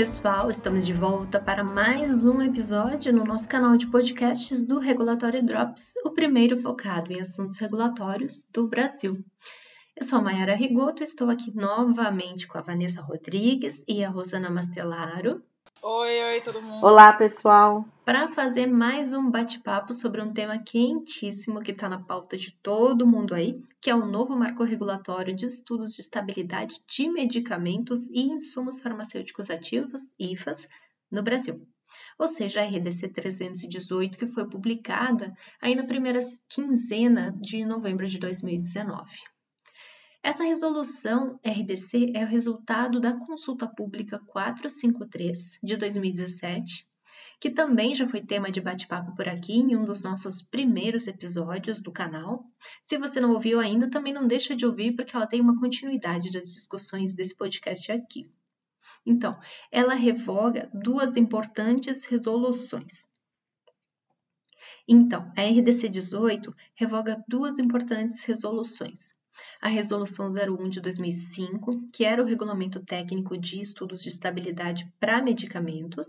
[0.00, 5.44] Pessoal, estamos de volta para mais um episódio no nosso canal de podcasts do Regulatório
[5.44, 9.22] Drops, o primeiro focado em assuntos regulatórios do Brasil.
[9.94, 14.48] Eu sou a Mayara Rigoto, estou aqui novamente com a Vanessa Rodrigues e a Rosana
[14.48, 15.42] Mastelaro.
[15.82, 16.84] Oi, oi, todo mundo.
[16.84, 17.86] Olá, pessoal.
[18.04, 23.06] Para fazer mais um bate-papo sobre um tema quentíssimo que está na pauta de todo
[23.06, 28.24] mundo aí, que é o novo marco regulatório de estudos de estabilidade de medicamentos e
[28.24, 30.68] insumos farmacêuticos ativos, IFAS,
[31.10, 31.66] no Brasil.
[32.18, 38.18] Ou seja, a RDC 318, que foi publicada aí na primeira quinzena de novembro de
[38.18, 39.10] 2019.
[40.22, 46.86] Essa resolução RDC é o resultado da consulta pública 453 de 2017,
[47.40, 51.82] que também já foi tema de bate-papo por aqui em um dos nossos primeiros episódios
[51.82, 52.44] do canal.
[52.84, 56.30] Se você não ouviu ainda, também não deixa de ouvir, porque ela tem uma continuidade
[56.30, 58.30] das discussões desse podcast aqui.
[59.06, 59.32] Então,
[59.72, 63.08] ela revoga duas importantes resoluções.
[64.86, 69.18] Então, a RDC 18 revoga duas importantes resoluções
[69.60, 75.22] a Resolução 01 de 2005, que era o Regulamento Técnico de Estudos de Estabilidade para
[75.22, 76.06] Medicamentos,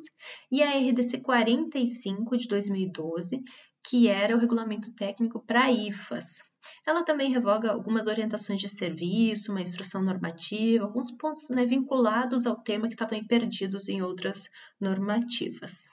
[0.52, 3.44] e a RDC 45 de 2012,
[3.88, 6.42] que era o Regulamento Técnico para IFAS.
[6.86, 12.56] Ela também revoga algumas orientações de serviço, uma instrução normativa, alguns pontos né, vinculados ao
[12.56, 14.48] tema que estavam perdidos em outras
[14.80, 15.91] normativas.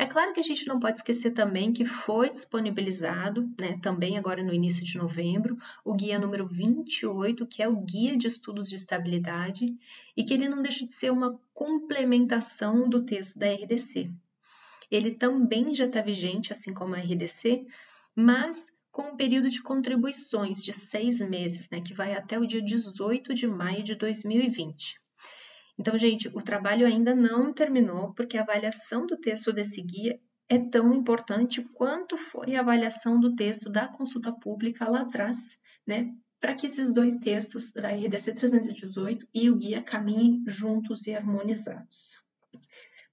[0.00, 4.42] É claro que a gente não pode esquecer também que foi disponibilizado, né, também agora
[4.42, 8.76] no início de novembro, o guia número 28, que é o Guia de Estudos de
[8.76, 9.76] Estabilidade,
[10.16, 14.10] e que ele não deixa de ser uma complementação do texto da RDC.
[14.90, 17.66] Ele também já está vigente, assim como a RDC,
[18.16, 22.62] mas com um período de contribuições de seis meses, né, que vai até o dia
[22.62, 24.98] 18 de maio de 2020.
[25.78, 30.58] Então, gente, o trabalho ainda não terminou, porque a avaliação do texto desse guia é
[30.58, 36.12] tão importante quanto foi a avaliação do texto da consulta pública lá atrás, né?
[36.40, 42.18] Para que esses dois textos, da RDC 318 e o guia, caminhem juntos e harmonizados.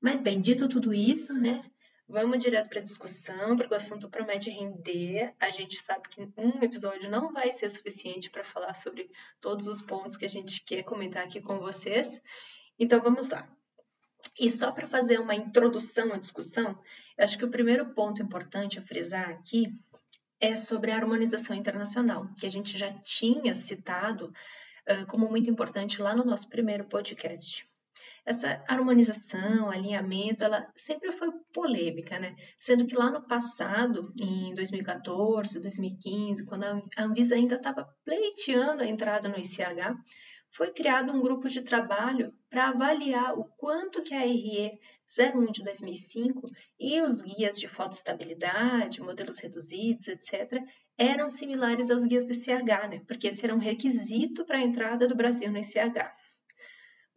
[0.02, 1.64] Mas, bem, dito tudo isso, né?
[2.10, 5.34] Vamos direto para a discussão, porque o assunto promete render.
[5.38, 9.10] A gente sabe que um episódio não vai ser suficiente para falar sobre
[9.42, 12.22] todos os pontos que a gente quer comentar aqui com vocês.
[12.80, 13.46] Então vamos lá.
[14.40, 16.80] E só para fazer uma introdução à discussão,
[17.18, 19.68] acho que o primeiro ponto importante a frisar aqui
[20.40, 24.34] é sobre a harmonização internacional, que a gente já tinha citado
[24.90, 27.68] uh, como muito importante lá no nosso primeiro podcast.
[28.28, 32.36] Essa harmonização, alinhamento, ela sempre foi polêmica, né?
[32.58, 38.86] Sendo que lá no passado, em 2014, 2015, quando a Anvisa ainda estava pleiteando a
[38.86, 39.96] entrada no ICH,
[40.52, 44.78] foi criado um grupo de trabalho para avaliar o quanto que a RE
[45.08, 50.62] 01 de 2005 e os guias de fotoestabilidade, modelos reduzidos, etc.,
[50.98, 53.02] eram similares aos guias do ICH, né?
[53.08, 56.12] porque esse era um requisito para a entrada do Brasil no ICH.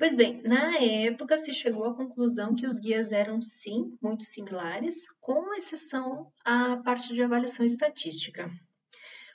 [0.01, 5.05] Pois bem, na época se chegou à conclusão que os guias eram sim muito similares,
[5.21, 8.51] com exceção à parte de avaliação estatística.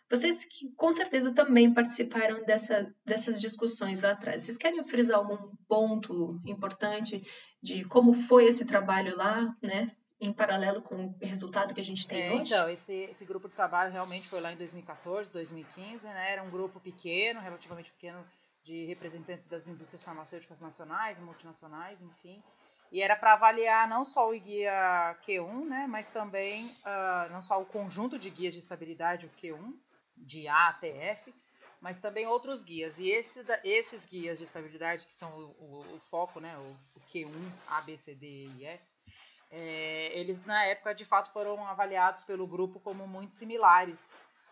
[0.10, 4.42] Vocês que com certeza também participaram dessa, dessas discussões lá atrás.
[4.42, 7.24] Vocês querem frisar algum ponto importante
[7.62, 9.92] de como foi esse trabalho lá, né?
[10.20, 12.52] Em paralelo com o resultado que a gente tem é, hoje?
[12.52, 16.32] Então, esse, esse grupo de trabalho realmente foi lá em 2014, 2015, né?
[16.32, 18.26] Era um grupo pequeno, relativamente pequeno,
[18.66, 22.44] de representantes das indústrias farmacêuticas nacionais, multinacionais, enfim.
[22.92, 27.62] E era para avaliar não só o guia Q1, né, mas também uh, não só
[27.62, 29.74] o conjunto de guias de estabilidade, o Q1,
[30.18, 31.34] de A até F,
[31.80, 32.98] mas também outros guias.
[32.98, 37.00] E esse, esses guias de estabilidade, que são o, o, o foco, né, o, o,
[37.02, 38.84] Q1, A, B, C, D e F,
[39.52, 44.00] é, eles na época de fato foram avaliados pelo grupo como muito similares,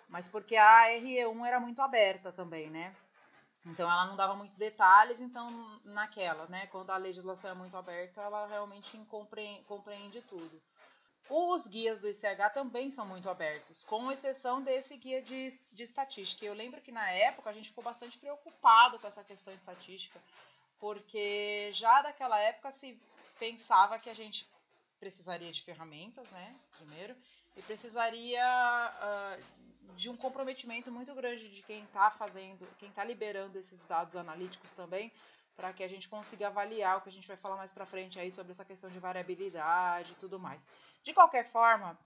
[0.08, 2.96] mas porque a RE1 era muito aberta também, né?
[3.66, 6.68] Então ela não dava muitos detalhes, então naquela, né?
[6.68, 10.62] Quando a legislação é muito aberta, ela realmente compreende, compreende tudo.
[11.30, 16.46] Os guias do ICH também são muito abertos, com exceção desse guia de, de estatística.
[16.46, 20.20] Eu lembro que na época a gente ficou bastante preocupado com essa questão estatística,
[20.80, 23.02] porque já daquela época se
[23.40, 24.46] pensava que a gente
[25.00, 27.16] precisaria de ferramentas, né, primeiro,
[27.56, 29.44] e precisaria uh,
[29.96, 34.72] de um comprometimento muito grande de quem está fazendo, quem está liberando esses dados analíticos
[34.74, 35.12] também,
[35.56, 38.20] para que a gente consiga avaliar o que a gente vai falar mais para frente
[38.20, 40.60] aí sobre essa questão de variabilidade e tudo mais.
[41.04, 41.98] De qualquer forma,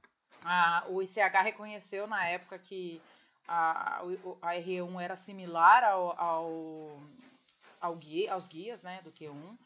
[0.44, 3.02] a, o ICH reconheceu na época que
[3.48, 4.02] a,
[4.42, 7.00] a R1 era similar ao, ao,
[7.80, 9.58] ao guia, aos guias né, do Q1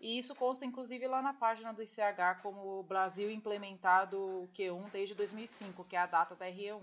[0.00, 5.14] E isso consta inclusive lá na página do ICH como Brasil implementado o Q1 desde
[5.14, 6.82] 2005, que é a data da RE1.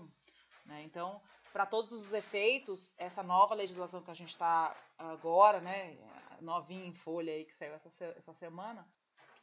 [0.66, 0.82] Né?
[0.82, 1.20] Então,
[1.52, 5.96] para todos os efeitos, essa nova legislação que a gente está agora, né,
[6.40, 8.86] novinha em folha aí que saiu essa, essa semana,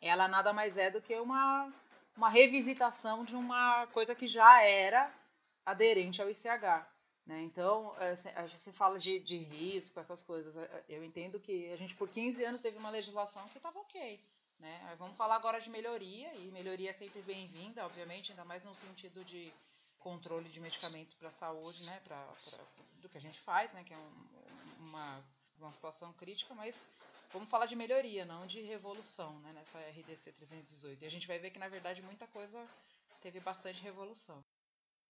[0.02, 1.72] ela nada mais é do que uma,
[2.16, 5.12] uma revisitação de uma coisa que já era
[5.66, 6.86] aderente ao ICH.
[7.26, 7.42] Né?
[7.44, 10.56] Então, é, a gente fala de, de risco, essas coisas.
[10.58, 14.20] É, eu entendo que a gente, por 15 anos, teve uma legislação que estava ok.
[14.60, 14.96] Né?
[15.00, 19.24] Vamos falar agora de melhoria, e melhoria é sempre bem-vinda, obviamente, ainda mais no sentido
[19.24, 19.54] de
[20.04, 22.00] controle de medicamento para a saúde, né?
[22.04, 22.64] Pra, pra,
[23.02, 23.84] do que a gente faz, né?
[23.84, 25.24] que é um, uma,
[25.58, 26.76] uma situação crítica, mas
[27.32, 29.54] vamos falar de melhoria, não de revolução né?
[29.54, 31.04] nessa RDC 318.
[31.04, 32.60] E a gente vai ver que, na verdade, muita coisa
[33.22, 34.44] teve bastante revolução.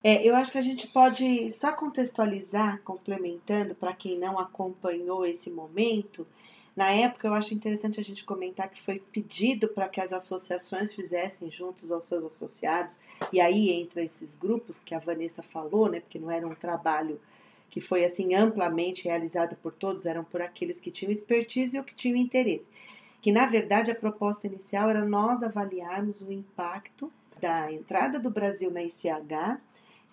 [0.04, 5.50] É, eu acho que a gente pode só contextualizar, complementando, para quem não acompanhou esse
[5.50, 6.28] momento.
[6.76, 10.92] Na época, eu acho interessante a gente comentar que foi pedido para que as associações
[10.94, 13.00] fizessem juntos aos seus associados,
[13.32, 17.22] e aí entra esses grupos que a Vanessa falou, né, porque não era um trabalho
[17.70, 21.94] que foi assim amplamente realizado por todos, eram por aqueles que tinham expertise ou que
[21.94, 22.68] tinham interesse.
[23.22, 28.70] Que na verdade a proposta inicial era nós avaliarmos o impacto da entrada do Brasil
[28.70, 29.58] na ICH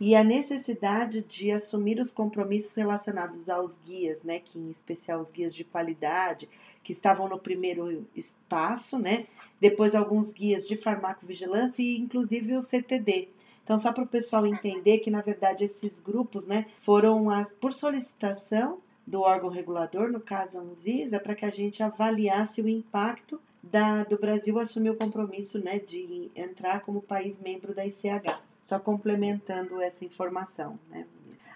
[0.00, 5.30] e a necessidade de assumir os compromissos relacionados aos guias, né, que em especial os
[5.30, 6.48] guias de qualidade,
[6.82, 9.26] que estavam no primeiro espaço, né,
[9.60, 13.28] depois alguns guias de farmacovigilância e inclusive o CTD.
[13.62, 17.70] Então, só para o pessoal entender que, na verdade, esses grupos né, foram as, por
[17.70, 23.38] solicitação do órgão regulador, no caso a Anvisa, para que a gente avaliasse o impacto
[23.62, 28.78] da, do Brasil assumir o compromisso né, de entrar como país membro da ICH só
[28.78, 30.78] complementando essa informação.
[30.88, 31.06] Né?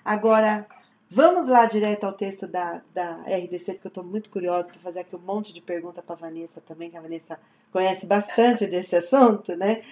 [0.04, 0.66] Agora,
[1.08, 5.00] vamos lá direto ao texto da, da RDC, porque eu estou muito curiosa para fazer
[5.00, 7.38] aqui um monte de pergunta para a Vanessa também, que a Vanessa
[7.72, 9.82] conhece bastante desse assunto, né?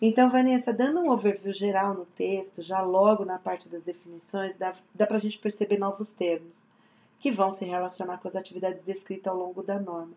[0.00, 4.74] Então, Vanessa, dando um overview geral no texto, já logo na parte das definições, dá,
[4.94, 6.68] dá para a gente perceber novos termos
[7.18, 10.12] que vão se relacionar com as atividades descritas ao longo da norma.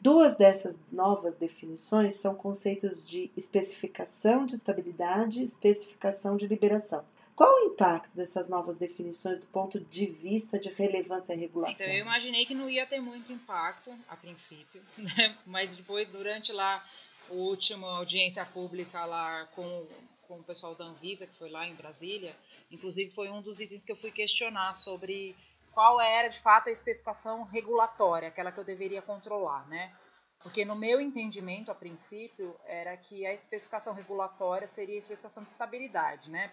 [0.00, 7.04] Duas dessas novas definições são conceitos de especificação de estabilidade e especificação de liberação.
[7.36, 11.82] Qual o impacto dessas novas definições do ponto de vista de relevância regulatória?
[11.82, 15.36] Então, eu imaginei que não ia ter muito impacto a princípio, né?
[15.44, 16.82] mas depois, durante lá
[17.28, 19.86] a última audiência pública lá com,
[20.26, 22.34] com o pessoal da Anvisa, que foi lá em Brasília,
[22.70, 25.36] inclusive foi um dos itens que eu fui questionar sobre
[25.76, 29.94] qual era de fato a especificação regulatória, aquela que eu deveria controlar, né?
[30.42, 35.50] Porque no meu entendimento, a princípio, era que a especificação regulatória seria a especificação de
[35.50, 36.50] estabilidade, né?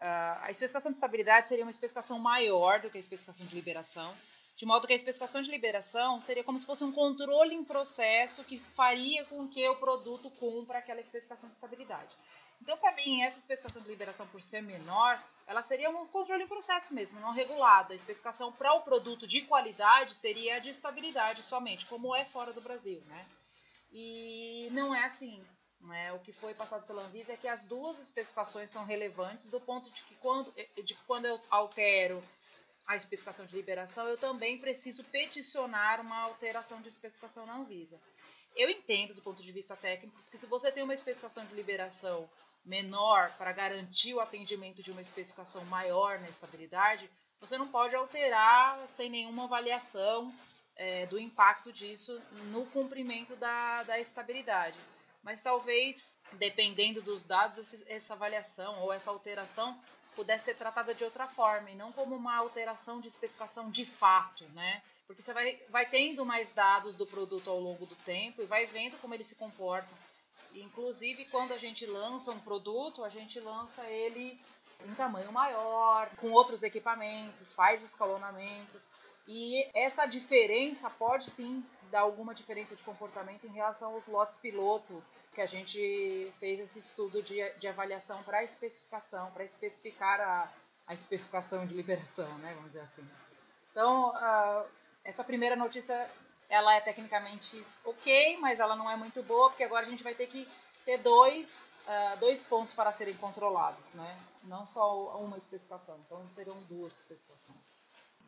[0.00, 4.12] Uh, a especificação de estabilidade seria uma especificação maior do que a especificação de liberação,
[4.56, 8.42] de modo que a especificação de liberação seria como se fosse um controle em processo
[8.42, 12.16] que faria com que o produto cumpra aquela especificação de estabilidade.
[12.60, 16.46] Então, para mim, essa especificação de liberação, por ser menor, ela seria um controle em
[16.46, 17.92] processo mesmo, não regulado.
[17.92, 22.52] A especificação para o produto de qualidade seria a de estabilidade somente, como é fora
[22.52, 23.26] do Brasil, né?
[23.90, 25.44] E não é assim.
[25.80, 26.12] Né?
[26.12, 29.90] O que foi passado pela Anvisa é que as duas especificações são relevantes do ponto
[29.90, 32.22] de que quando, de que quando eu altero
[32.86, 38.00] a especificação de liberação, eu também preciso peticionar uma alteração de especificação na Anvisa.
[38.54, 42.30] Eu entendo do ponto de vista técnico, porque se você tem uma especificação de liberação
[42.64, 48.86] menor para garantir o atendimento de uma especificação maior na estabilidade, você não pode alterar
[48.88, 50.32] sem nenhuma avaliação
[50.76, 54.78] é, do impacto disso no cumprimento da, da estabilidade.
[55.22, 59.78] Mas talvez, dependendo dos dados, essa avaliação ou essa alteração
[60.14, 64.44] pudesse ser tratada de outra forma e não como uma alteração de especificação de fato,
[64.50, 64.82] né?
[65.06, 68.66] Porque você vai, vai tendo mais dados do produto ao longo do tempo e vai
[68.66, 69.88] vendo como ele se comporta.
[70.54, 74.40] Inclusive, quando a gente lança um produto, a gente lança ele
[74.84, 78.80] em tamanho maior, com outros equipamentos, faz escalonamento.
[79.26, 85.02] E essa diferença pode sim dar alguma diferença de comportamento em relação aos lotes piloto
[85.32, 90.52] que a gente fez esse estudo de, de avaliação para especificação, para especificar a,
[90.86, 93.08] a especificação de liberação, né, vamos dizer assim.
[93.70, 94.66] Então, uh,
[95.04, 96.10] essa primeira notícia,
[96.50, 100.14] ela é tecnicamente ok, mas ela não é muito boa, porque agora a gente vai
[100.14, 100.46] ter que
[100.84, 101.48] ter dois,
[101.86, 104.18] uh, dois pontos para serem controlados, né?
[104.44, 107.78] Não só uma especificação, então seriam duas especificações.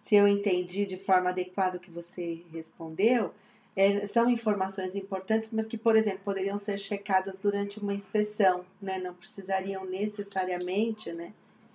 [0.02, 3.34] Se eu entendi de forma adequada o que você respondeu,
[3.74, 8.98] é, são informações importantes, mas que, por exemplo, poderiam ser checadas durante uma inspeção, né?
[8.98, 11.32] Não precisariam necessariamente, né,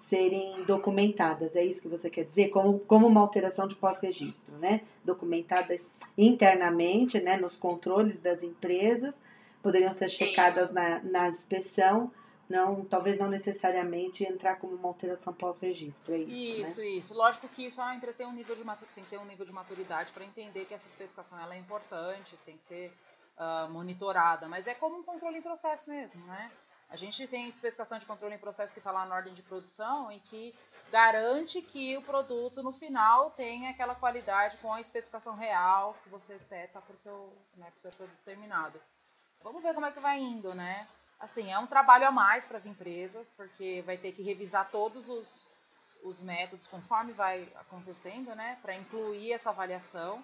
[0.09, 2.47] serem documentadas, é isso que você quer dizer?
[2.49, 4.81] Como, como uma alteração de pós-registro, né?
[5.03, 9.15] Documentadas internamente, né, nos controles das empresas,
[9.61, 12.09] poderiam ser checadas na, na inspeção,
[12.49, 16.87] não, talvez não necessariamente entrar como uma alteração pós-registro, é isso, Isso, né?
[16.87, 17.13] isso.
[17.13, 18.63] Lógico que isso a empresa tem, um nível de,
[18.95, 22.39] tem que ter um nível de maturidade para entender que essa especificação ela é importante,
[22.45, 22.93] tem que ser
[23.37, 26.49] uh, monitorada, mas é como um controle em processo mesmo, né?
[26.89, 30.09] A gente tem especificação de controle em processo que está lá na ordem de produção
[30.11, 30.55] e que
[30.89, 36.39] garante que o produto no final tenha aquela qualidade com a especificação real que você
[36.39, 38.81] seta para o seu, né, seu produto terminado.
[39.43, 40.87] Vamos ver como é que vai indo, né?
[41.19, 45.09] Assim, é um trabalho a mais para as empresas, porque vai ter que revisar todos
[45.09, 45.51] os,
[46.03, 48.57] os métodos conforme vai acontecendo, né?
[48.61, 50.23] Para incluir essa avaliação.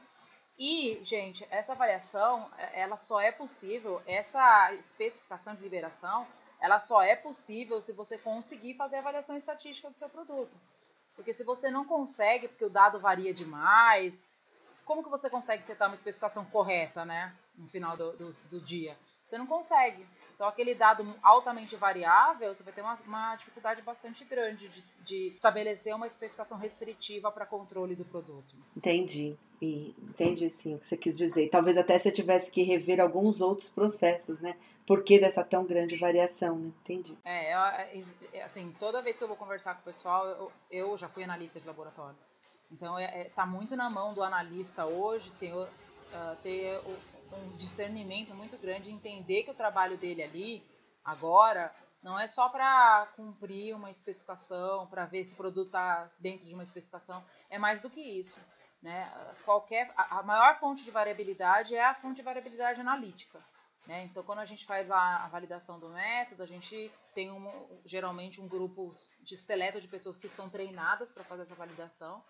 [0.58, 6.28] E, gente, essa avaliação, ela só é possível, essa especificação de liberação,
[6.64, 10.56] ela só é possível se você conseguir fazer a avaliação estatística do seu produto.
[11.14, 14.24] Porque se você não consegue, porque o dado varia demais,
[14.86, 17.36] como que você consegue setar uma especificação correta, né?
[17.58, 18.98] No final do, do, do dia?
[19.26, 20.08] Você não consegue.
[20.36, 25.28] Então, aquele dado altamente variável, você vai ter uma, uma dificuldade bastante grande de, de,
[25.36, 28.56] estabelecer uma especificação restritiva para controle do produto.
[28.76, 29.38] Entendi.
[29.62, 31.50] E, entendi, sim, o que você quis dizer.
[31.50, 34.58] Talvez até você tivesse que rever alguns outros processos, né?
[34.86, 36.72] Por que dessa tão grande variação, né?
[36.82, 37.18] Entendi.
[37.24, 40.98] É, é, é, assim, toda vez que eu vou conversar com o pessoal, eu, eu
[40.98, 42.18] já fui analista de laboratório.
[42.72, 45.70] Então, está é, é, tá muito na mão do analista hoje ter, uh,
[46.42, 46.82] ter
[47.34, 50.64] um discernimento muito grande, entender que o trabalho dele ali,
[51.04, 56.46] agora, não é só para cumprir uma especificação, para ver se o produto está dentro
[56.46, 58.40] de uma especificação, é mais do que isso.
[58.82, 59.10] Né?
[59.46, 63.40] Qualquer, a maior fonte de variabilidade é a fonte de variabilidade analítica.
[63.88, 64.04] Né?
[64.06, 68.42] Então, quando a gente faz a, a, validação do método, a gente tem um, geralmente
[68.42, 72.24] um grupo de seleto de pessoas que são treinadas para fazer essa validação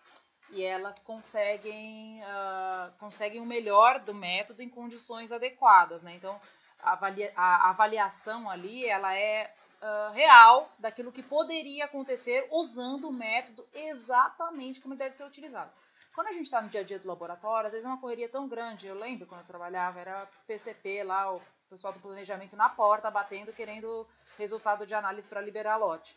[0.50, 6.14] e elas conseguem, uh, conseguem o melhor do método em condições adequadas, né?
[6.14, 6.40] Então,
[6.80, 13.12] a, avalia, a avaliação ali, ela é uh, real daquilo que poderia acontecer usando o
[13.12, 15.70] método exatamente como deve ser utilizado.
[16.14, 18.28] Quando a gente está no dia a dia do laboratório, às vezes é uma correria
[18.28, 18.86] tão grande.
[18.86, 23.52] Eu lembro quando eu trabalhava, era PCP lá, o pessoal do planejamento na porta, batendo,
[23.52, 24.06] querendo
[24.38, 26.16] resultado de análise para liberar lote.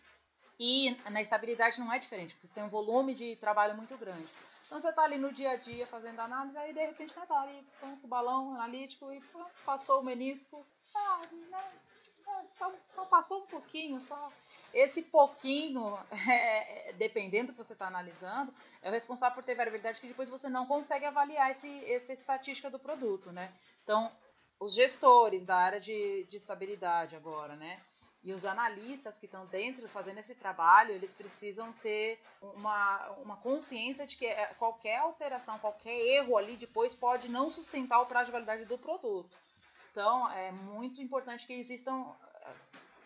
[0.59, 4.27] E na estabilidade não é diferente, porque você tem um volume de trabalho muito grande.
[4.65, 7.41] Então você está ali no dia a dia fazendo análise, aí de repente está tá
[7.41, 9.21] ali com o balão analítico e
[9.65, 10.65] passou o menisco.
[10.95, 11.71] Ah, né?
[12.27, 14.29] É, só, só, passou um pouquinho, só.
[14.73, 15.97] Esse pouquinho,
[16.29, 20.27] é, dependendo do que você está analisando, é o responsável por ter variabilidade que depois
[20.27, 23.53] você não consegue avaliar esse, essa estatística do produto, né?
[23.83, 24.11] Então,
[24.59, 27.79] os gestores da área de, de estabilidade agora, né?
[28.23, 34.05] E os analistas que estão dentro fazendo esse trabalho, eles precisam ter uma, uma consciência
[34.05, 38.31] de que é, qualquer alteração, qualquer erro ali depois pode não sustentar o prazo de
[38.31, 39.37] validade do produto.
[39.91, 42.13] Então, é muito importante que existam.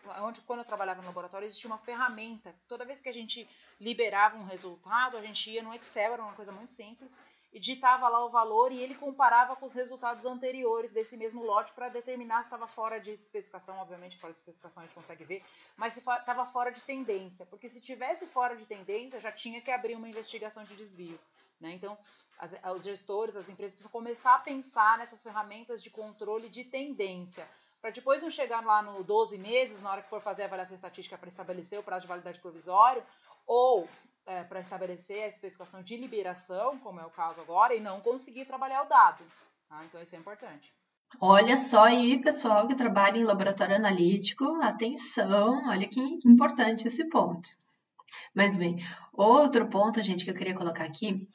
[0.06, 2.54] Eh, onde, quando eu trabalhava no laboratório, existia uma ferramenta.
[2.68, 3.48] Toda vez que a gente
[3.80, 7.18] liberava um resultado, a gente ia no Excel, era uma coisa muito simples,
[7.54, 11.74] e digitava lá o valor e ele comparava com os resultados anteriores desse mesmo lote
[11.74, 15.44] para determinar se estava fora de especificação, obviamente fora de especificação a gente consegue ver,
[15.76, 19.70] mas se estava fora de tendência, porque se tivesse fora de tendência já tinha que
[19.70, 21.20] abrir uma investigação de desvio.
[21.60, 21.74] Né?
[21.74, 21.98] Então,
[22.40, 27.48] as, os gestores, as empresas precisam começar a pensar nessas ferramentas de controle de tendência,
[27.80, 30.76] para depois não chegar lá no 12 meses, na hora que for fazer a avaliação
[30.76, 33.04] estatística para estabelecer o prazo de validade provisório,
[33.46, 33.88] ou
[34.26, 38.46] é, para estabelecer a especificação de liberação, como é o caso agora, e não conseguir
[38.46, 39.24] trabalhar o dado.
[39.68, 39.84] Tá?
[39.86, 40.74] Então, isso é importante.
[41.20, 47.50] Olha só aí, pessoal que trabalha em laboratório analítico, atenção, olha que importante esse ponto.
[48.34, 48.78] Mas bem,
[49.14, 51.28] outro ponto, gente, que eu queria colocar aqui,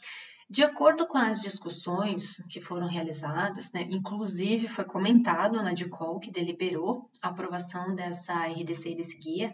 [0.48, 6.30] de acordo com as discussões que foram realizadas, né, inclusive foi comentado na DICOL que
[6.30, 9.52] deliberou a aprovação dessa RDC e desse guia,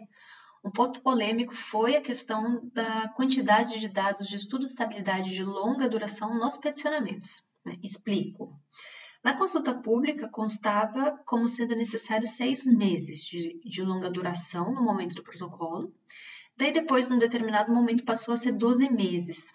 [0.63, 5.43] um ponto polêmico foi a questão da quantidade de dados de estudo de estabilidade de
[5.43, 7.43] longa duração nos peticionamentos.
[7.65, 7.75] Né?
[7.83, 8.57] Explico.
[9.23, 15.15] Na consulta pública constava como sendo necessário seis meses de, de, longa duração no momento
[15.15, 15.93] do protocolo,
[16.57, 19.51] daí depois, num determinado momento, passou a ser 12 meses.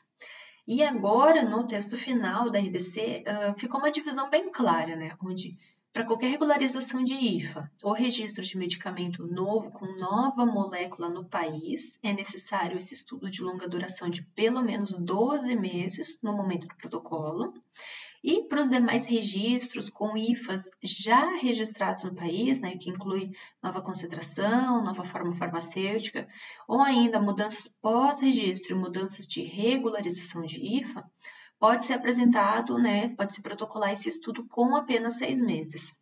[0.67, 5.17] E agora, no texto final da RDC, uh, ficou uma divisão bem clara, né?
[5.23, 5.59] Onde
[5.99, 11.99] para qualquer regularização de IFA ou registro de medicamento novo com nova molécula no país,
[12.05, 16.77] é necessário esse estudo de longa duração de pelo menos 12 meses no momento do
[16.77, 17.53] protocolo.
[18.23, 23.27] E para os demais registros com IFAs já registrados no país, né, que inclui
[23.61, 26.29] nova concentração, nova forma farmacêutica,
[26.69, 31.05] ou ainda mudanças pós-registro e mudanças de regularização de IFA,
[31.59, 35.93] pode ser apresentado, né, pode se protocolar esse estudo com apenas seis meses.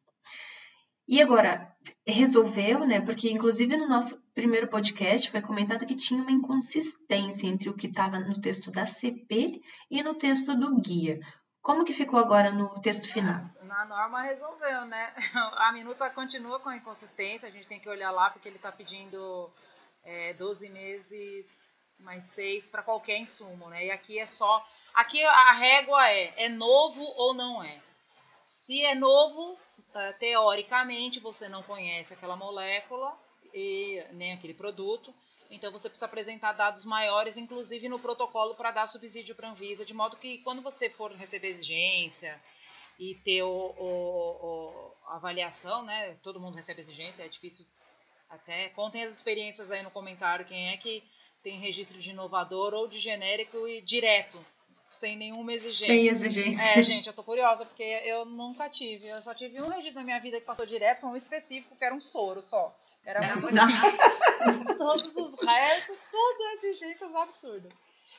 [1.09, 1.73] E agora,
[2.05, 3.01] resolveu, né?
[3.01, 7.87] Porque, inclusive, no nosso primeiro podcast foi comentado que tinha uma inconsistência entre o que
[7.87, 11.21] estava no texto da CP e no texto do guia.
[11.63, 13.45] Como que ficou agora no texto final?
[13.63, 15.13] Na norma resolveu, né?
[15.59, 18.73] A minuta continua com a inconsistência, a gente tem que olhar lá porque ele está
[18.73, 19.51] pedindo
[20.03, 21.47] é, 12 meses
[21.99, 23.87] mais 6 para qualquer insumo, né?
[23.87, 24.65] E aqui é só.
[24.97, 27.83] Aqui a régua é: é novo ou não é?
[28.43, 29.59] Se é novo,
[29.95, 33.15] é, teoricamente você não conhece aquela molécula
[33.53, 35.15] e nem aquele produto,
[35.51, 39.85] então você precisa apresentar dados maiores, inclusive no protocolo para dar subsídio para a Anvisa,
[39.85, 42.43] de modo que quando você for receber exigência
[42.99, 46.17] e ter o, o, o, avaliação, né?
[46.23, 47.67] Todo mundo recebe exigência, é difícil
[48.31, 48.71] até.
[48.71, 51.05] Contem as experiências aí no comentário, quem é que
[51.43, 54.43] tem registro de inovador ou de genérico e direto,
[54.89, 55.87] sem nenhuma exigência.
[55.87, 56.79] Sem exigência.
[56.79, 59.07] É, gente, eu tô curiosa, porque eu nunca tive.
[59.09, 61.85] Eu só tive um registro na minha vida que passou direto com um específico, que
[61.85, 62.75] era um soro só.
[63.05, 63.47] Era muito
[64.79, 67.73] Todos os restos, tudo exigências absurdas.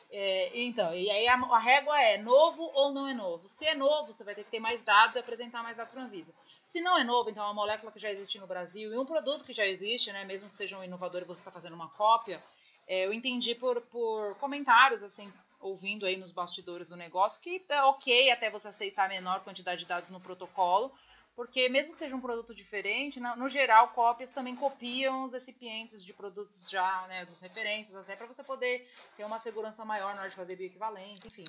[0.09, 3.49] É, então, e aí a, a, régua é novo ou não é novo.
[3.49, 6.01] Se é novo, você vai ter que ter mais dados e apresentar mais dados para
[6.01, 6.33] a Anvisa.
[6.67, 9.05] Se não é novo, então é uma molécula que já existe no Brasil e um
[9.05, 11.89] produto que já existe, né, mesmo que seja um inovador e você está fazendo uma
[11.89, 12.41] cópia,
[12.87, 17.81] é, eu entendi por, por comentários, assim, ouvindo aí nos bastidores do negócio, que é
[17.83, 20.93] ok até você aceitar a menor quantidade de dados no protocolo,
[21.35, 26.11] porque mesmo que seja um produto diferente, no, geral, cópias também copiam os recipientes de
[26.11, 30.29] produtos já, né, dos referências, até para você poder ter uma segurança maior na hora
[30.31, 31.45] de fazer bioequivalente, enfim.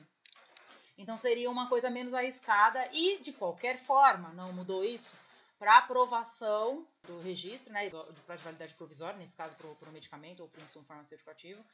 [0.98, 5.14] Então seria uma coisa menos arriscada e, de qualquer forma, não mudou isso,
[5.58, 10.40] para aprovação do registro, né, do prazo de validade provisória, nesse caso para o medicamento
[10.40, 11.64] ou para o insumo farmacêutico ativo,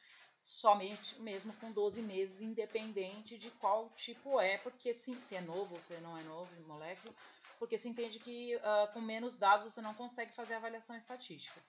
[0.45, 5.75] somente mesmo com 12 meses, independente de qual tipo é, porque se, se é novo
[5.75, 7.15] ou se não é novo, molécula,
[7.59, 11.61] porque se entende que uh, com menos dados você não consegue fazer avaliação estatística.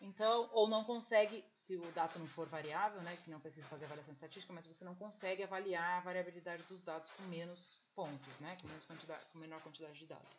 [0.00, 3.84] Então, ou não consegue, se o dado não for variável, né, que não precisa fazer
[3.84, 8.56] avaliação estatística, mas você não consegue avaliar a variabilidade dos dados com menos pontos, né,
[8.60, 10.36] com, menos quantidade, com menor quantidade de dados.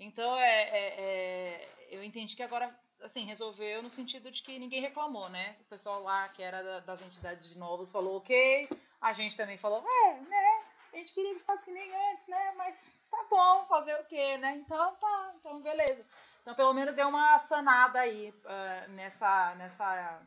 [0.00, 4.80] Então, é, é, é, eu entendi que agora, assim, resolveu no sentido de que ninguém
[4.80, 5.56] reclamou, né?
[5.60, 8.68] O pessoal lá, que era das entidades de novos, falou ok,
[9.00, 12.54] a gente também falou, é, né, a gente queria que fosse que nem antes, né?
[12.56, 14.56] Mas tá bom, fazer o quê, né?
[14.56, 16.06] Então tá, então beleza.
[16.40, 20.22] Então pelo menos deu uma sanada aí uh, nessa, nessa.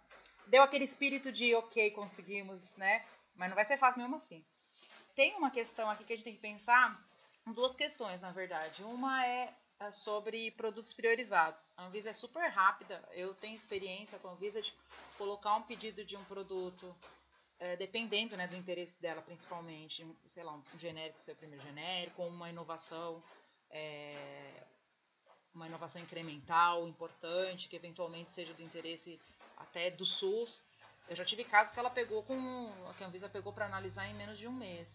[0.47, 3.05] Deu aquele espírito de ok, conseguimos, né?
[3.35, 4.43] Mas não vai ser fácil mesmo assim.
[5.15, 6.99] Tem uma questão aqui que a gente tem que pensar,
[7.53, 8.83] duas questões, na verdade.
[8.83, 9.53] Uma é, é
[9.91, 11.71] sobre produtos priorizados.
[11.77, 13.01] A Anvisa é super rápida.
[13.11, 14.73] Eu tenho experiência com a Anvisa de
[15.17, 16.95] colocar um pedido de um produto
[17.59, 22.23] é, dependendo né, do interesse dela, principalmente, sei lá, um genérico ser o primeiro genérico,
[22.23, 23.23] uma inovação,
[23.71, 24.63] é,
[25.53, 29.19] uma inovação incremental, importante, que eventualmente seja do interesse
[29.57, 30.61] até do SUS.
[31.09, 32.71] Eu já tive casos que ela pegou com.
[32.97, 34.87] que a Anvisa pegou para analisar em menos de um mês.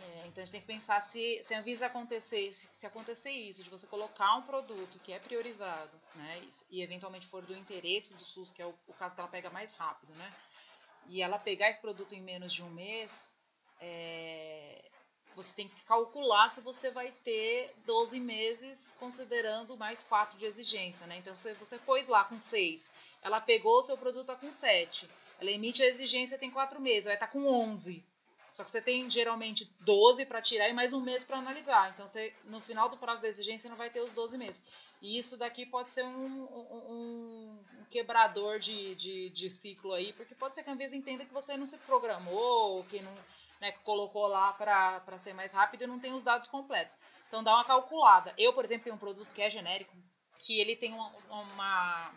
[0.00, 3.30] É, então a gente tem que pensar se, se a Anvisa acontecer, se, se, acontecer
[3.30, 8.14] isso, de você colocar um produto que é priorizado, né, e, eventualmente for do interesse
[8.14, 10.32] do SUS, que é o, o caso que ela pega mais rápido, né?
[11.10, 13.34] e ela pegar esse produto em menos de um mês,
[13.80, 14.84] é,
[15.34, 21.06] você tem que calcular se você vai ter 12 meses considerando mais 4 de exigência,
[21.06, 21.18] né?
[21.18, 22.80] Então, se você pôs lá com 6,
[23.22, 25.08] ela pegou o seu produto tá com 7,
[25.40, 28.04] ela emite a exigência tem 4 meses, vai estar tá com 11.
[28.50, 31.90] Só que você tem geralmente 12 para tirar e mais um mês para analisar.
[31.90, 34.60] Então, você, no final do prazo da exigência, não vai ter os 12 meses.
[35.00, 40.34] E isso daqui pode ser um, um, um quebrador de, de, de, ciclo aí, porque
[40.34, 43.14] pode ser que a Anvisa entenda que você não se programou, que não
[43.60, 46.96] né, colocou lá para ser mais rápido e não tem os dados completos.
[47.28, 48.34] Então dá uma calculada.
[48.36, 49.96] Eu, por exemplo, tenho um produto que é genérico,
[50.38, 52.12] que ele tem uma, uma,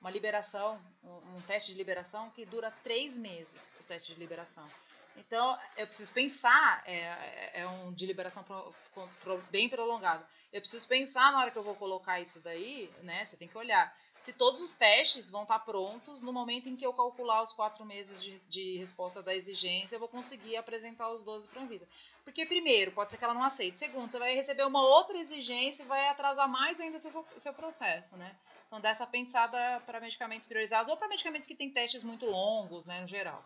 [0.00, 4.66] uma liberação, um teste de liberação que dura três meses, o teste de liberação.
[5.16, 8.74] Então, eu preciso pensar, é, é, é um de liberação pro,
[9.22, 10.24] pro, bem prolongado.
[10.52, 13.26] Eu preciso pensar na hora que eu vou colocar isso daí, né?
[13.26, 16.84] Você tem que olhar se todos os testes vão estar prontos no momento em que
[16.84, 21.22] eu calcular os quatro meses de, de resposta da exigência, eu vou conseguir apresentar os
[21.22, 21.86] 12 para a Anvisa.
[22.24, 23.76] Porque, primeiro, pode ser que ela não aceite.
[23.76, 28.16] Segundo, você vai receber uma outra exigência e vai atrasar mais ainda seu, seu processo,
[28.16, 28.34] né?
[28.66, 33.02] Então, dessa pensada para medicamentos priorizados ou para medicamentos que têm testes muito longos, né,
[33.02, 33.44] no geral.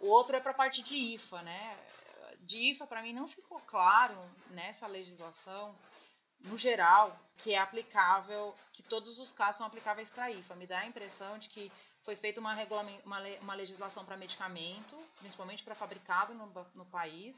[0.00, 1.76] O outro é para a parte de IFA, né?
[2.48, 4.16] de IFA, para mim, não ficou claro
[4.50, 5.74] nessa legislação,
[6.40, 10.54] no geral, que é aplicável, que todos os casos são aplicáveis para IFA.
[10.54, 11.70] Me dá a impressão de que
[12.04, 12.54] foi feita uma,
[13.04, 17.36] uma, uma legislação para medicamento, principalmente para fabricado no, no país,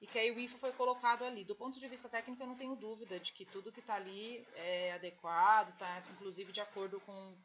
[0.00, 1.44] e que aí o IFA foi colocado ali.
[1.44, 4.46] Do ponto de vista técnico, eu não tenho dúvida de que tudo que está ali
[4.54, 7.36] é adequado, está inclusive de acordo com,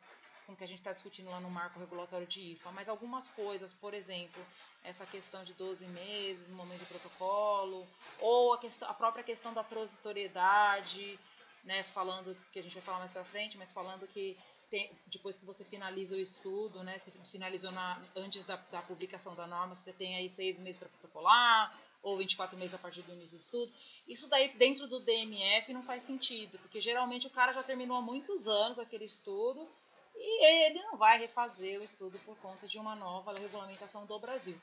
[0.52, 2.72] com o que a gente está discutindo lá no marco regulatório de IFA.
[2.72, 4.44] Mas algumas coisas, por exemplo,
[4.84, 7.88] essa questão de 12 meses, momento do protocolo,
[8.20, 11.18] ou a, questão, a própria questão da transitoriedade,
[11.64, 14.38] né, falando que a gente vai falar mais para frente, mas falando que
[14.70, 19.34] tem, depois que você finaliza o estudo, né, você finalizou na, antes da, da publicação
[19.36, 23.14] da norma, você tem aí seis meses para protocolar, ou 24 meses a partir do
[23.14, 23.72] início do estudo.
[24.08, 28.02] Isso daí dentro do DMF não faz sentido, porque geralmente o cara já terminou há
[28.02, 29.70] muitos anos aquele estudo
[30.24, 34.60] e ele não vai refazer o estudo por conta de uma nova regulamentação do Brasil.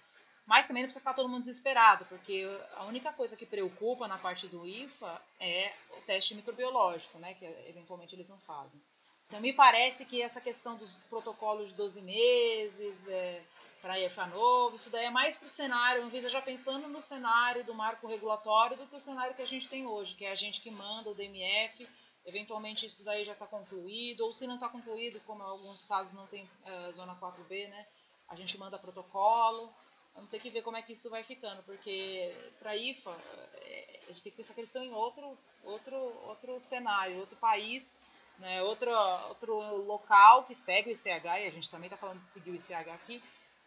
[0.47, 4.17] Mas também não precisa ficar todo mundo desesperado, porque a única coisa que preocupa na
[4.17, 8.81] parte do IFA é o teste microbiológico, né, que eventualmente eles não fazem.
[9.27, 13.43] Então me parece que essa questão dos protocolos de 12 meses, é,
[13.83, 17.63] para IFA novo, isso daí é mais para o cenário, vez já pensando no cenário
[17.65, 20.35] do marco regulatório do que o cenário que a gente tem hoje, que é a
[20.35, 21.87] gente que manda o DMF,
[22.25, 26.13] eventualmente isso daí já está concluído, ou se não está concluído, como em alguns casos
[26.13, 27.87] não tem uh, zona 4B, né,
[28.29, 29.73] a gente manda protocolo,
[30.15, 33.17] vamos ter que ver como é que isso vai ficando, porque para IFA
[33.55, 37.37] é, a gente tem que pensar que eles estão em outro, outro, outro cenário, outro
[37.37, 37.97] país,
[38.39, 38.91] né, outro,
[39.29, 42.55] outro local que segue o ICH, e a gente também está falando de seguir o
[42.55, 43.23] ICH aqui,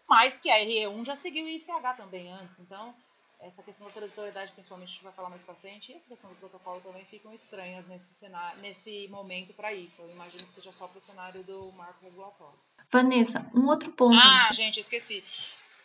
[0.08, 2.60] mas que a RE1 já seguiu o ICH também antes.
[2.60, 2.94] Então,
[3.42, 6.30] essa questão da transitoriedade, principalmente, a gente vai falar mais para frente, e essa questão
[6.30, 10.04] do protocolo também ficam estranhas nesse, cenário, nesse momento para IFA.
[10.04, 12.58] Eu imagino que seja só para o cenário do marco regulatório.
[12.92, 14.16] Vanessa, um outro ponto.
[14.16, 15.24] Ah, gente, eu esqueci.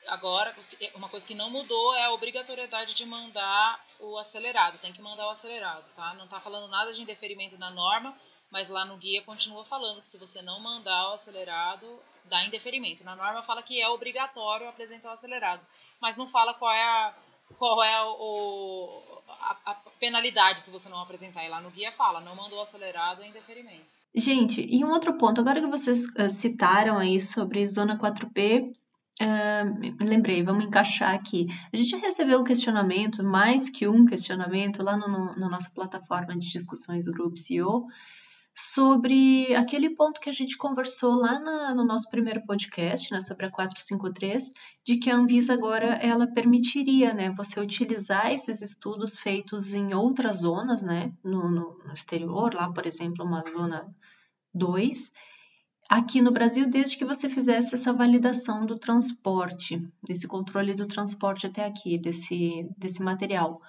[0.06, 0.54] Agora,
[0.94, 4.78] uma coisa que não mudou é a obrigatoriedade de mandar o acelerado.
[4.78, 6.14] Tem que mandar o acelerado, tá?
[6.14, 8.16] Não está falando nada de indeferimento na norma,
[8.50, 13.02] mas lá no guia continua falando que se você não mandar o acelerado, dá indeferimento.
[13.02, 15.66] Na norma fala que é obrigatório apresentar o acelerado,
[16.00, 17.14] mas não fala qual é a,
[17.58, 21.44] qual é o, a, a penalidade se você não apresentar.
[21.44, 23.84] E lá no guia fala, não mandou acelerado, é indeferimento.
[24.14, 28.72] Gente, e um outro ponto, agora que vocês uh, citaram aí sobre zona 4P,
[29.20, 31.44] uh, me lembrei, vamos encaixar aqui.
[31.72, 36.32] A gente recebeu um questionamento, mais que um questionamento, lá no, no, na nossa plataforma
[36.38, 37.86] de discussões do Grupo CEO,
[38.58, 43.44] sobre aquele ponto que a gente conversou lá na, no nosso primeiro podcast, né, sobre
[43.44, 44.50] a 453,
[44.82, 50.38] de que a Anvisa agora ela permitiria, né, você utilizar esses estudos feitos em outras
[50.38, 53.86] zonas, né, no, no, no exterior, lá, por exemplo, uma zona
[54.54, 55.12] 2,
[55.86, 61.46] aqui no Brasil, desde que você fizesse essa validação do transporte, desse controle do transporte
[61.46, 63.60] até aqui, desse, desse material.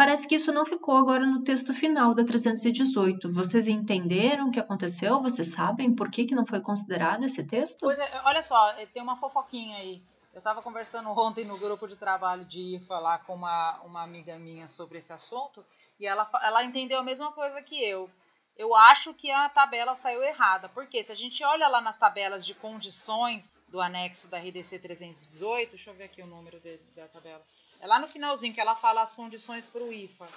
[0.00, 3.30] Parece que isso não ficou agora no texto final da 318.
[3.30, 5.20] Vocês entenderam o que aconteceu?
[5.20, 7.90] Vocês sabem por que, que não foi considerado esse texto?
[7.90, 10.02] É, olha só, é, tem uma fofoquinha aí.
[10.32, 14.38] Eu estava conversando ontem no grupo de trabalho de IFA lá com uma, uma amiga
[14.38, 15.62] minha sobre esse assunto
[15.98, 18.08] e ela, ela entendeu a mesma coisa que eu.
[18.56, 22.46] Eu acho que a tabela saiu errada, porque se a gente olha lá nas tabelas
[22.46, 27.06] de condições do anexo da RDC 318, deixa eu ver aqui o número de, da
[27.06, 27.44] tabela.
[27.80, 30.28] É lá no finalzinho que ela fala as condições para o IFA.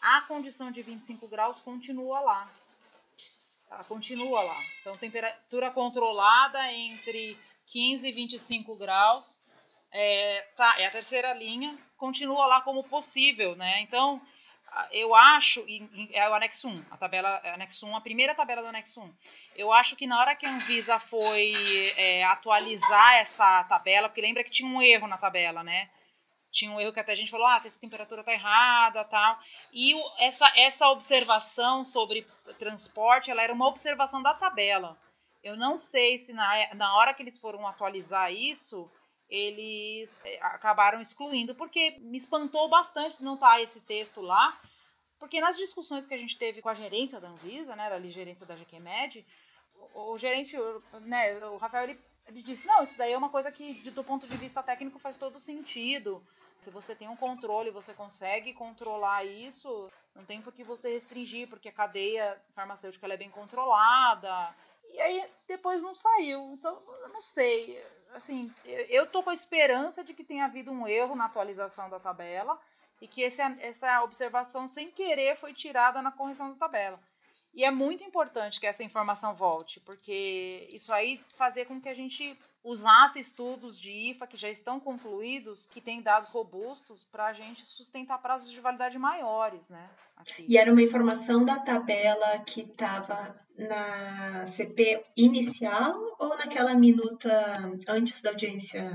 [0.00, 2.50] A condição de 25 graus continua lá.
[3.70, 4.62] Ela continua lá.
[4.80, 9.40] Então, temperatura controlada entre 15 e 25 graus.
[9.90, 11.78] É, tá, é a terceira linha.
[11.96, 13.80] Continua lá como possível, né?
[13.80, 14.20] Então,
[14.92, 15.64] eu acho,
[16.12, 19.14] é o anexo 1, a tabela, é anexo 1, a primeira tabela do anexo 1.
[19.56, 21.52] Eu acho que na hora que a Anvisa foi
[21.96, 25.90] é, atualizar essa tabela, porque lembra que tinha um erro na tabela, né?
[26.50, 29.38] Tinha um erro que até a gente falou, ah, essa temperatura tá errada, tal.
[29.72, 32.26] E o, essa, essa observação sobre
[32.58, 34.98] transporte, ela era uma observação da tabela.
[35.42, 38.90] Eu não sei se na, na hora que eles foram atualizar isso,
[39.28, 44.60] eles eh, acabaram excluindo, porque me espantou bastante não estar tá esse texto lá,
[45.18, 48.44] porque nas discussões que a gente teve com a gerência da Anvisa, né, ali gerência
[48.44, 49.24] da GQMed,
[49.94, 50.56] o, o gerente,
[51.02, 54.26] né, o Rafael, ele, ele disse, não, isso daí é uma coisa que, do ponto
[54.26, 56.26] de vista técnico, faz todo sentido,
[56.60, 61.48] se você tem um controle, você consegue controlar isso, não tem por que você restringir,
[61.48, 64.54] porque a cadeia farmacêutica é bem controlada.
[64.92, 66.52] E aí depois não saiu.
[66.52, 67.82] Então, eu não sei.
[68.12, 72.00] Assim, eu tô com a esperança de que tenha havido um erro na atualização da
[72.00, 72.60] tabela
[73.00, 77.00] e que esse, essa observação sem querer foi tirada na correção da tabela.
[77.54, 81.94] E é muito importante que essa informação volte, porque isso aí fazer com que a
[81.94, 87.32] gente usasse estudos de IFA que já estão concluídos, que têm dados robustos, para a
[87.32, 89.88] gente sustentar prazos de validade maiores, né?
[90.16, 90.44] Aqui.
[90.46, 97.30] E era uma informação da tabela que estava na CP inicial ou naquela minuta
[97.88, 98.90] antes da audiência?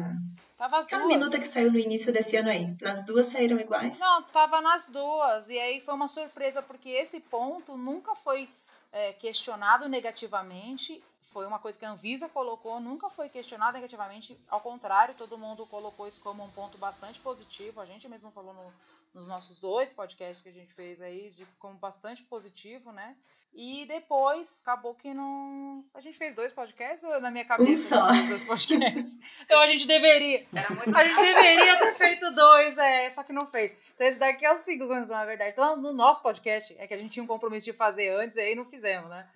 [0.57, 1.17] Tava as Aquela duas.
[1.17, 2.75] minuta que saiu no início desse ano aí.
[2.81, 3.99] Nas duas saíram iguais?
[3.99, 5.49] Não, tava nas duas.
[5.49, 8.47] E aí foi uma surpresa, porque esse ponto nunca foi
[8.91, 11.03] é, questionado negativamente.
[11.35, 14.39] Foi uma coisa que a Anvisa colocou, nunca foi questionado negativamente.
[14.47, 17.81] Ao contrário, todo mundo colocou isso como um ponto bastante positivo.
[17.81, 18.73] A gente mesmo falou no,
[19.13, 23.17] nos nossos dois podcasts que a gente fez aí, de, como bastante positivo, né?
[23.53, 25.83] E depois acabou que não.
[25.93, 27.97] A gente fez dois podcasts ou na minha cabeça?
[27.97, 28.27] Um só.
[28.29, 29.19] Dois podcasts.
[29.43, 30.47] então a gente deveria.
[30.53, 33.77] A gente deveria ter feito dois, é, só que não fez.
[33.93, 35.51] Então esse daqui é o segundo, na verdade.
[35.51, 38.39] Então no nosso podcast é que a gente tinha um compromisso de fazer antes e
[38.39, 39.27] aí não fizemos, né?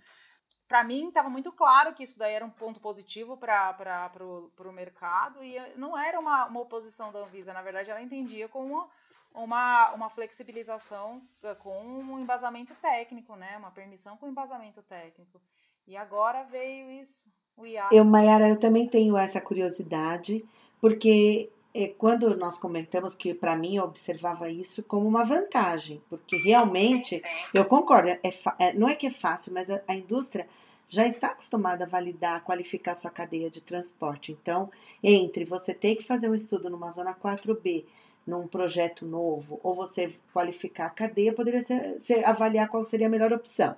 [0.69, 3.75] Para mim estava muito claro que isso daí era um ponto positivo para
[4.21, 7.51] o mercado e não era uma, uma oposição da Anvisa.
[7.51, 8.87] Na verdade, ela entendia como
[9.33, 13.57] uma uma, flexibilização eh, com um embasamento técnico, né?
[13.57, 15.41] Uma permissão com embasamento técnico.
[15.87, 17.23] E agora veio isso,
[17.57, 17.89] o IA.
[17.91, 20.47] Eu, Mayara, eu também tenho essa curiosidade,
[20.79, 21.51] porque
[21.97, 27.21] quando nós comentamos que, para mim, eu observava isso como uma vantagem, porque realmente,
[27.53, 28.19] eu concordo, é,
[28.57, 30.47] é, não é que é fácil, mas a, a indústria
[30.89, 34.31] já está acostumada a validar, qualificar sua cadeia de transporte.
[34.31, 34.71] Então,
[35.03, 37.85] entre você ter que fazer um estudo numa zona 4B
[38.25, 43.09] num projeto novo, ou você qualificar a cadeia, poderia ser, ser, avaliar qual seria a
[43.09, 43.75] melhor opção.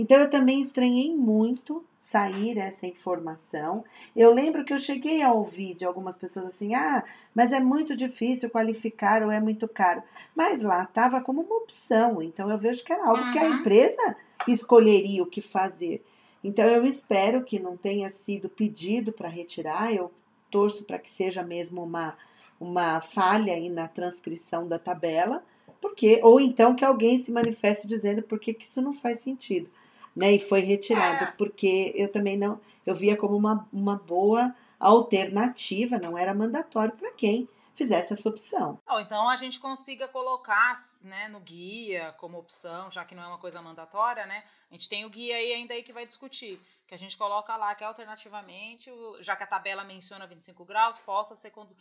[0.00, 3.84] Então eu também estranhei muito sair essa informação.
[4.16, 7.94] Eu lembro que eu cheguei a ouvir de algumas pessoas assim: ah, mas é muito
[7.94, 10.02] difícil qualificar ou é muito caro.
[10.34, 13.30] Mas lá estava como uma opção, então eu vejo que era algo uhum.
[13.30, 13.54] que a uhum.
[13.56, 14.16] empresa
[14.48, 16.02] escolheria o que fazer.
[16.42, 20.10] Então eu espero que não tenha sido pedido para retirar, eu
[20.50, 22.16] torço para que seja mesmo uma
[22.58, 25.44] uma falha aí na transcrição da tabela,
[25.78, 29.70] porque ou então que alguém se manifeste dizendo por que isso não faz sentido,
[30.14, 30.32] né?
[30.32, 31.32] E foi retirado, é.
[31.32, 37.12] porque eu também não, eu via como uma, uma boa alternativa, não era mandatório para
[37.12, 38.78] quem fizesse essa opção.
[38.86, 43.26] Ou então a gente consiga colocar né, no guia como opção, já que não é
[43.26, 44.44] uma coisa mandatória, né?
[44.70, 47.56] A gente tem o guia aí ainda aí que vai discutir, que a gente coloca
[47.56, 51.80] lá que alternativamente, já que a tabela menciona 25 graus, possa ser conduzido.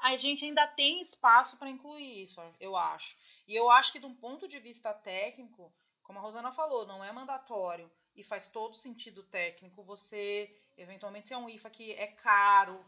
[0.00, 3.16] A a gente ainda tem espaço para incluir isso, eu acho.
[3.46, 5.72] E eu acho que de um ponto de vista técnico,
[6.06, 11.34] como a Rosana falou, não é mandatório e faz todo sentido técnico você, eventualmente, se
[11.34, 12.84] é um IFA que é caro,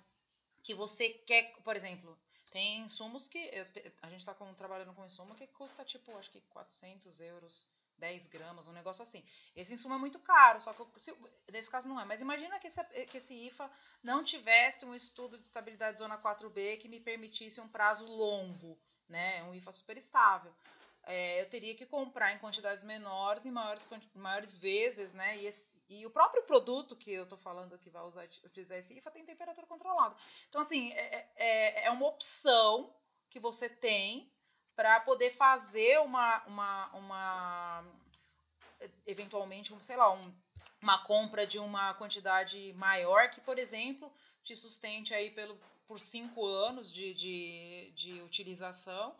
[0.62, 2.16] que você quer, por exemplo,
[2.52, 3.38] tem insumos que.
[3.38, 3.66] Eu,
[4.02, 7.66] a gente está trabalhando com insumo que custa tipo, acho que 400 euros,
[7.98, 9.24] 10 gramas, um negócio assim.
[9.54, 11.12] Esse insumo é muito caro, só que se,
[11.50, 12.04] nesse caso não é.
[12.04, 13.68] Mas imagina que esse, que esse IFA
[14.02, 18.78] não tivesse um estudo de estabilidade zona 4B que me permitisse um prazo longo,
[19.08, 19.42] né?
[19.42, 20.54] Um IFA super estável.
[21.10, 25.38] É, eu teria que comprar em quantidades menores, em maiores, maiores vezes, né?
[25.38, 28.92] E, esse, e o próprio produto que eu estou falando que vai usar, utilizar esse
[28.92, 30.14] IFA tem temperatura controlada.
[30.50, 32.94] Então, assim, é, é, é uma opção
[33.30, 34.30] que você tem
[34.76, 37.84] para poder fazer uma, uma, uma
[39.06, 40.34] eventualmente, um, sei lá, um,
[40.82, 44.12] uma compra de uma quantidade maior que, por exemplo,
[44.44, 49.16] te sustente aí pelo, por cinco anos de, de, de utilização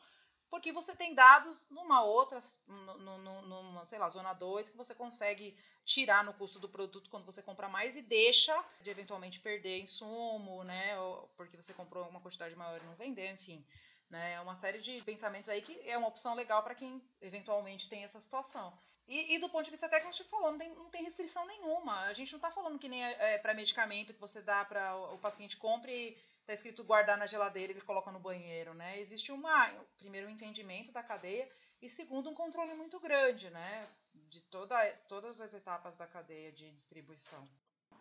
[0.50, 6.24] porque você tem dados numa outra, numa, sei lá, zona 2, que você consegue tirar
[6.24, 10.98] no custo do produto quando você compra mais e deixa de eventualmente perder insumo, né?
[11.00, 13.64] Ou porque você comprou uma quantidade maior e não vender, enfim.
[14.10, 14.34] Né?
[14.34, 18.04] É uma série de pensamentos aí que é uma opção legal para quem eventualmente tem
[18.04, 18.78] essa situação.
[19.06, 21.46] E, e, do ponto de vista técnico, a gente falou, não tem, não tem restrição
[21.46, 22.00] nenhuma.
[22.00, 24.96] A gente não está falando que nem é, é para medicamento que você dá para
[25.14, 28.98] o paciente compre tá escrito guardar na geladeira, ele coloca no banheiro, né?
[28.98, 31.46] Existe uma, primeiro, um entendimento da cadeia
[31.82, 33.86] e segundo, um controle muito grande, né?
[34.30, 37.46] De toda, todas as etapas da cadeia de distribuição.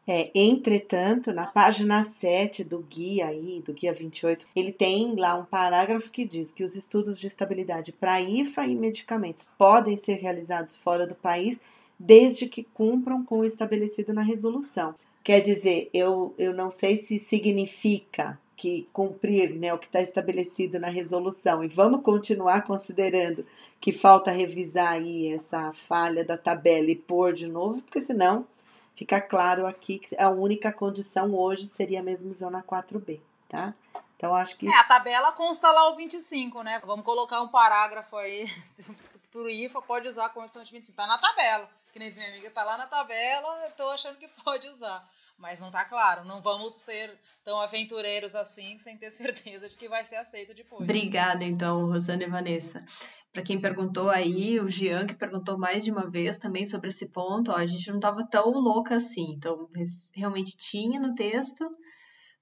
[0.07, 5.43] É, entretanto, na página 7 do guia aí, do guia 28, ele tem lá um
[5.43, 10.77] parágrafo que diz que os estudos de estabilidade para IFA e medicamentos podem ser realizados
[10.77, 11.59] fora do país
[11.99, 14.95] desde que cumpram com o estabelecido na resolução.
[15.27, 20.79] Quer dizer, eu, eu não sei se significa que cumprir né, o que está estabelecido
[20.79, 23.45] na resolução e vamos continuar considerando
[23.77, 28.47] que falta revisar aí essa falha da tabela e pôr de novo, porque senão
[28.95, 33.73] fica claro aqui que a única condição hoje seria mesmo zona 4B, tá?
[34.15, 34.65] Então acho que.
[34.65, 36.81] É, a tabela consta lá o 25, né?
[36.85, 38.49] Vamos colocar um parágrafo aí
[39.29, 42.51] pro IFA, pode usar a condição de 25, tá na tabela que nem minha amiga,
[42.51, 45.03] tá lá na tabela, eu tô achando que pode usar.
[45.37, 49.87] Mas não tá claro, não vamos ser tão aventureiros assim, sem ter certeza de que
[49.87, 50.81] vai ser aceito depois.
[50.81, 52.83] Obrigada, então, Rosana e Vanessa.
[53.31, 57.07] Para quem perguntou aí, o Jean que perguntou mais de uma vez também sobre esse
[57.07, 59.33] ponto, ó, a gente não estava tão louca assim.
[59.33, 59.69] Então,
[60.15, 61.69] realmente tinha no texto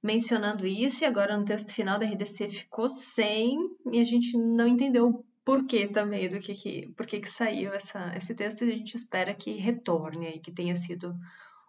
[0.06, 3.58] mencionando isso, e agora no texto final da RDC ficou sem,
[3.92, 7.74] e a gente não entendeu por que também, do que, que por que, que saiu
[7.74, 11.12] essa, esse texto, e a gente espera que retorne e que tenha sido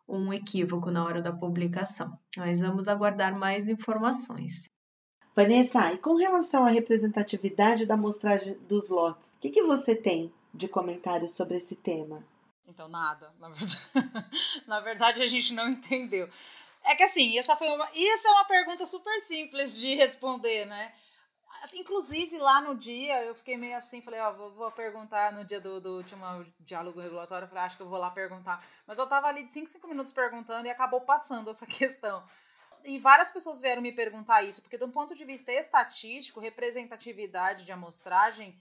[0.09, 2.19] um equívoco na hora da publicação.
[2.37, 4.69] Mas vamos aguardar mais informações.
[5.35, 10.33] Vanessa, e com relação à representatividade da amostragem dos lotes, o que, que você tem
[10.55, 12.25] de comentários sobre esse tema?
[12.67, 13.33] Então, nada.
[13.39, 13.79] Na verdade,
[14.67, 16.29] na verdade, a gente não entendeu.
[16.83, 20.95] É que assim, essa foi uma, isso é uma pergunta super simples de responder, né?
[21.73, 25.61] Inclusive, lá no dia, eu fiquei meio assim, falei, ó, vou, vou perguntar no dia
[25.61, 26.25] do, do último
[26.61, 28.65] diálogo regulatório, eu falei, acho que eu vou lá perguntar.
[28.87, 32.23] Mas eu tava ali de 5, 5 minutos perguntando e acabou passando essa questão.
[32.85, 37.73] E várias pessoas vieram me perguntar isso, porque do ponto de vista estatístico, representatividade de
[37.73, 38.57] amostragem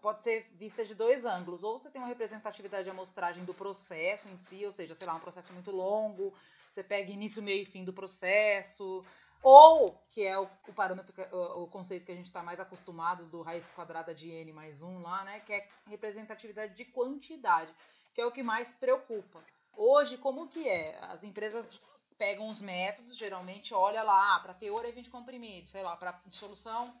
[0.00, 1.62] pode ser vista de dois ângulos.
[1.62, 5.14] Ou você tem uma representatividade de amostragem do processo em si, ou seja, sei lá,
[5.14, 6.34] um processo muito longo,
[6.70, 9.04] você pega início, meio e fim do processo,
[9.42, 13.26] ou, que é o, o parâmetro, o, o, conceito que a gente está mais acostumado
[13.26, 15.40] do raiz quadrada de n mais 1 lá, né?
[15.40, 17.74] Que é representatividade de quantidade,
[18.14, 19.42] que é o que mais preocupa.
[19.74, 20.96] Hoje, como que é?
[21.06, 21.80] As empresas
[22.16, 26.20] pegam os métodos, geralmente olha lá, ah, para teor é 20 comprimidos, sei lá, para
[26.26, 26.94] dissolução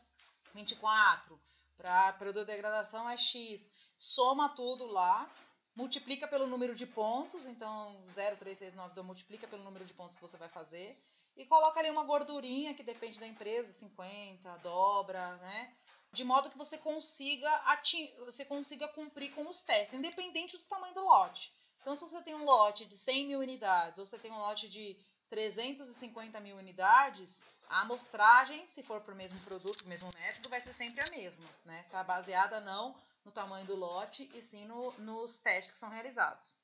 [0.52, 1.38] 24,
[1.76, 3.60] para produto de degradação é X.
[3.96, 5.30] Soma tudo lá,
[5.76, 10.48] multiplica pelo número de pontos, então 0,369 multiplica pelo número de pontos que você vai
[10.48, 10.98] fazer
[11.36, 15.74] e coloca ali uma gordurinha que depende da empresa, 50, dobra, né?
[16.12, 17.50] De modo que você consiga
[18.26, 21.52] você consiga cumprir com os testes, independente do tamanho do lote.
[21.80, 24.68] Então, se você tem um lote de 100 mil unidades, ou você tem um lote
[24.68, 24.96] de
[25.30, 30.74] 350 mil unidades, a amostragem, se for para o mesmo produto, mesmo método, vai ser
[30.74, 31.84] sempre a mesma, né?
[31.90, 36.54] Tá baseada não no tamanho do lote, e sim no, nos testes que são realizados.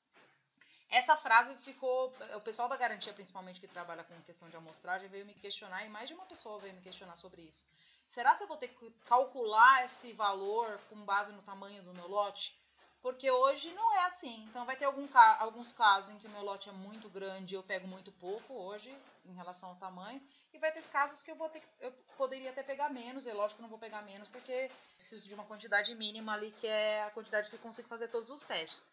[0.89, 2.13] Essa frase ficou.
[2.35, 5.89] O pessoal da garantia, principalmente que trabalha com questão de amostragem, veio me questionar, e
[5.89, 7.63] mais de uma pessoa veio me questionar sobre isso.
[8.09, 12.07] Será que eu vou ter que calcular esse valor com base no tamanho do meu
[12.07, 12.57] lote?
[13.01, 14.43] Porque hoje não é assim.
[14.49, 17.57] Então vai ter algum, alguns casos em que o meu lote é muito grande e
[17.57, 18.93] eu pego muito pouco hoje
[19.25, 20.21] em relação ao tamanho.
[20.51, 23.57] E vai ter casos que eu vou ter eu poderia até pegar menos, e lógico
[23.57, 27.11] que não vou pegar menos, porque preciso de uma quantidade mínima ali, que é a
[27.11, 28.89] quantidade que eu consigo fazer todos os testes.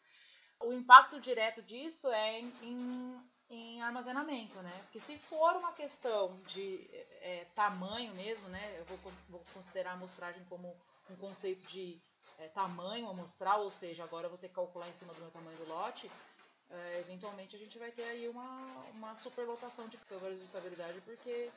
[0.61, 4.81] O impacto direto disso é em, em armazenamento, né?
[4.85, 6.89] Porque se for uma questão de
[7.21, 8.79] é, tamanho mesmo, né?
[8.79, 10.75] Eu vou, vou, considerar a amostragem como
[11.11, 12.01] um conceito de
[12.39, 15.31] é, tamanho amostral, ou seja, agora eu vou ter que calcular em cima do meu
[15.31, 16.11] tamanho do lote.
[16.69, 21.51] É, eventualmente a gente vai ter aí uma, uma superlotação de câmeras de estabilidade, porque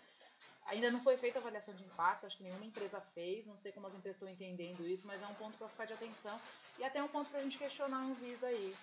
[0.69, 3.88] ainda não foi feita avaliação de impacto, acho que nenhuma empresa fez, não sei como
[3.88, 6.39] as empresas estão entendendo isso, mas é um ponto para ficar de atenção
[6.77, 8.75] e até um ponto para a gente questionar a Anvisa aí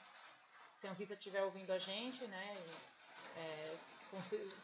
[0.81, 3.75] se a Anvisa estiver ouvindo a gente, né, e, é,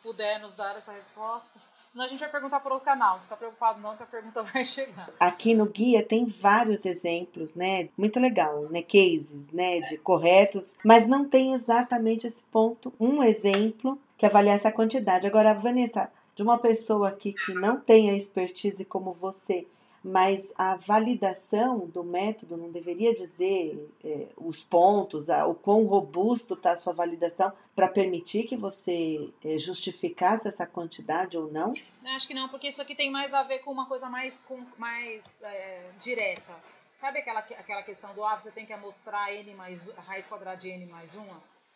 [0.02, 1.60] puder nos dar essa resposta.
[1.90, 3.16] Senão a gente vai perguntar por outro canal.
[3.16, 5.10] Não fica preocupado não que a pergunta vai chegar.
[5.20, 7.90] Aqui no guia tem vários exemplos, né?
[7.98, 8.82] Muito legal, né?
[8.82, 9.80] Cases, né?
[9.80, 15.26] De corretos, mas não tem exatamente esse ponto, um exemplo que avalia essa quantidade.
[15.26, 19.66] Agora, Vanessa, de uma pessoa aqui que não tem a expertise como você,
[20.04, 26.54] mas a validação do método não deveria dizer é, os pontos, a, o quão robusto
[26.54, 31.72] está a sua validação para permitir que você é, justificasse essa quantidade ou não?
[32.04, 34.60] Acho que não, porque isso aqui tem mais a ver com uma coisa mais, com,
[34.76, 36.52] mais é, direta.
[37.00, 40.60] Sabe aquela, aquela questão do ah, você tem que amostrar n mais a raiz quadrada
[40.60, 41.20] de n mais 1?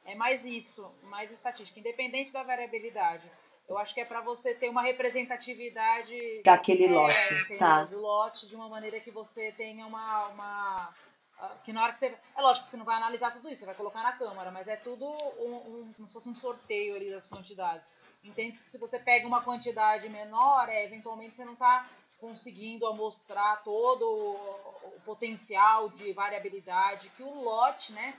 [0.04, 3.28] É mais isso, mais estatística, independente da variabilidade.
[3.68, 7.84] Eu acho que é para você ter uma representatividade daquele é, lote, tá?
[7.84, 10.94] Do lote de uma maneira que você tenha uma, uma
[11.38, 12.16] ah, que na hora que você.
[12.36, 14.68] É lógico que você não vai analisar tudo isso, você vai colocar na câmara, mas
[14.68, 17.90] é tudo um, um, como se fosse um sorteio ali das quantidades.
[18.24, 23.62] Entende que se você pega uma quantidade menor, é, eventualmente você não está conseguindo mostrar
[23.62, 28.16] todo o potencial de variabilidade que o lote, né?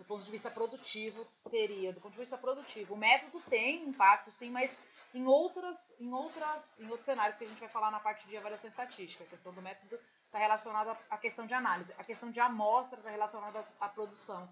[0.00, 2.94] Do ponto de vista produtivo teria, do ponto de vista produtivo.
[2.94, 4.76] O método tem impacto, sim, mas
[5.12, 8.34] em outras, em outras, em outros cenários que a gente vai falar na parte de
[8.34, 9.24] avaliação estatística.
[9.24, 13.10] A questão do método está relacionada à questão de análise, a questão de amostra está
[13.10, 14.48] relacionada à produção.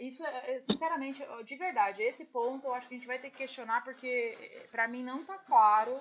[0.00, 3.28] Isso é, é, sinceramente, de verdade, esse ponto eu acho que a gente vai ter
[3.28, 6.00] que questionar porque para mim não está claro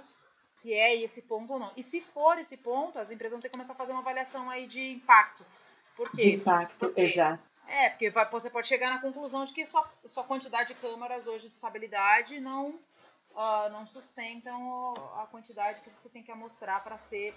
[0.53, 1.74] se é esse ponto ou não.
[1.76, 4.49] E se for esse ponto, as empresas vão ter que começar a fazer uma avaliação
[4.49, 5.45] aí de impacto.
[5.97, 6.18] Por quê?
[6.18, 9.89] De impacto, Porque exato É, porque vai, você pode chegar na conclusão de que sua,
[10.05, 16.09] sua quantidade de câmaras hoje de estabilidade não, uh, não sustentam a quantidade que você
[16.09, 17.34] tem que amostrar para ser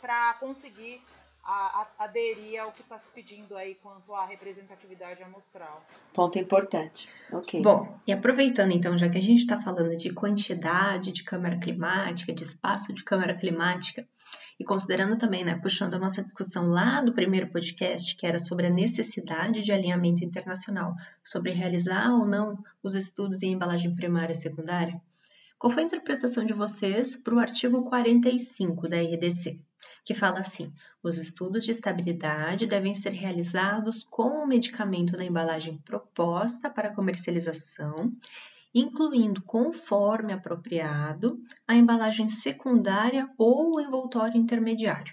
[0.00, 1.02] para conseguir
[1.42, 5.84] a, a, aderir ao que está se pedindo aí quanto à representatividade amostral.
[6.12, 7.10] Ponto importante.
[7.32, 7.62] Ok.
[7.62, 12.32] Bom, e aproveitando então, já que a gente está falando de quantidade de câmara climática,
[12.32, 14.06] de espaço de câmara climática,
[14.60, 18.66] e considerando também, né, puxando a nossa discussão lá do primeiro podcast, que era sobre
[18.66, 20.94] a necessidade de alinhamento internacional,
[21.24, 25.00] sobre realizar ou não os estudos em embalagem primária e secundária,
[25.58, 29.58] qual foi a interpretação de vocês para o artigo 45 da RDC?
[30.04, 35.78] que fala assim: os estudos de estabilidade devem ser realizados com o medicamento na embalagem
[35.78, 38.12] proposta para comercialização,
[38.74, 45.12] incluindo, conforme apropriado, a embalagem secundária ou o envoltório intermediário.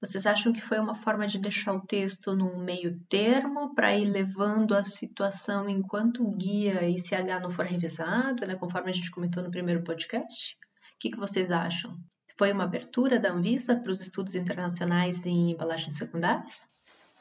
[0.00, 4.06] Vocês acham que foi uma forma de deixar o texto num meio termo para ir
[4.06, 9.42] levando a situação enquanto o guia ICH não for revisado, né, conforme a gente comentou
[9.42, 10.54] no primeiro podcast?
[10.54, 11.98] O que, que vocês acham?
[12.38, 16.68] foi uma abertura da Anvisa para os estudos internacionais em embalagens secundárias?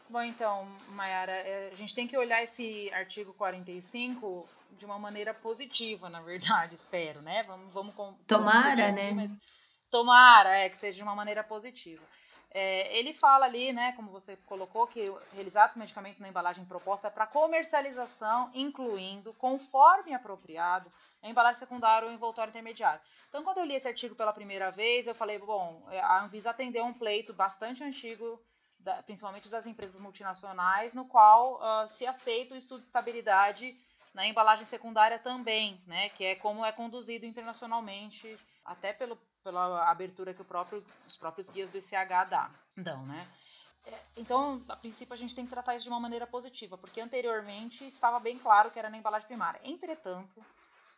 [0.10, 5.34] Bom, então, Mayara, é, a gente tem que olhar esse artigo 45 de uma maneira
[5.34, 7.44] positiva, na verdade, espero, né?
[7.44, 7.94] Vamos, vamos
[8.26, 9.12] Tomara, né?
[9.12, 9.38] Mas
[9.90, 12.04] tomara, é, que seja de uma maneira positiva.
[12.50, 17.08] É, ele fala ali, né, como você colocou, que realizar o medicamento na embalagem proposta
[17.08, 20.92] é para comercialização, incluindo, conforme apropriado,
[21.22, 23.02] a embalagem secundária ou envoltório intermediário.
[23.28, 26.86] Então, quando eu li esse artigo pela primeira vez, eu falei, bom, a Anvisa atendeu
[26.86, 28.42] um pleito bastante antigo,
[28.80, 33.78] da, principalmente das empresas multinacionais, no qual uh, se aceita o estudo de estabilidade
[34.14, 40.34] na embalagem secundária também, né, que é como é conduzido internacionalmente, até pelo, pela abertura
[40.34, 43.28] que próprio, os próprios guias do ICH dá, dão, né.
[43.86, 47.00] É, então, a princípio, a gente tem que tratar isso de uma maneira positiva, porque
[47.00, 49.62] anteriormente estava bem claro que era na embalagem primária.
[49.64, 50.44] Entretanto,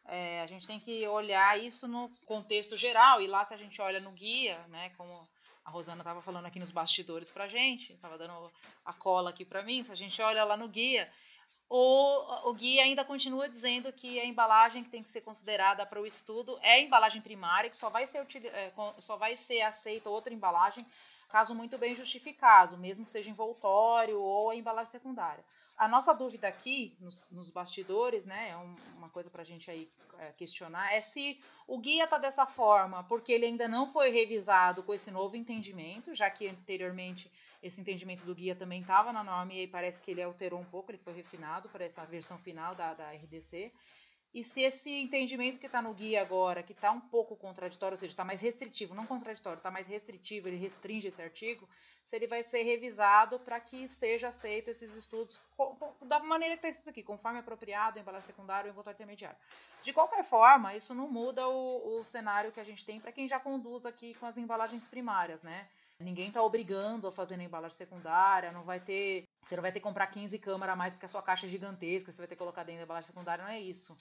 [0.05, 3.79] é, a gente tem que olhar isso no contexto geral, e lá se a gente
[3.81, 5.27] olha no guia, né, como
[5.69, 8.51] a Rosana estava falando aqui nos bastidores para a gente, estava dando
[8.83, 11.07] a cola aqui para mim, se a gente olha lá no guia,
[11.69, 16.01] o, o guia ainda continua dizendo que a embalagem que tem que ser considerada para
[16.01, 20.09] o estudo é a embalagem primária, que só vai ser, é, só vai ser aceita
[20.09, 20.83] outra embalagem
[21.29, 25.45] caso muito bem justificado, mesmo que seja envoltório ou a embalagem secundária.
[25.79, 29.71] A nossa dúvida aqui, nos, nos bastidores, né, é um, uma coisa para a gente
[29.71, 34.09] aí é, questionar, é se o guia está dessa forma porque ele ainda não foi
[34.09, 37.31] revisado com esse novo entendimento, já que anteriormente
[37.63, 40.65] esse entendimento do guia também estava na norma e aí parece que ele alterou um
[40.65, 43.71] pouco, ele foi refinado para essa versão final da, da RDC.
[44.31, 47.97] E se esse entendimento que está no guia agora, que está um pouco contraditório, ou
[47.97, 51.67] seja, está mais restritivo, não contraditório, está mais restritivo, ele restringe esse artigo,
[52.03, 55.41] se ele vai ser revisado para que seja aceito esses estudos
[56.03, 59.37] da maneira que está escrito aqui, conforme apropriado, embalagem secundária ou envoltório intermediário.
[59.81, 63.27] De qualquer forma, isso não muda o, o cenário que a gente tem para quem
[63.27, 65.67] já conduz aqui com as embalagens primárias, né?
[65.99, 69.25] Ninguém está obrigando a fazer na embalagem secundária, não vai ter.
[69.43, 71.49] Você não vai ter que comprar 15 câmeras a mais porque a sua caixa é
[71.49, 73.95] gigantesca, você vai ter que colocar dentro da embalagem secundária, não é isso.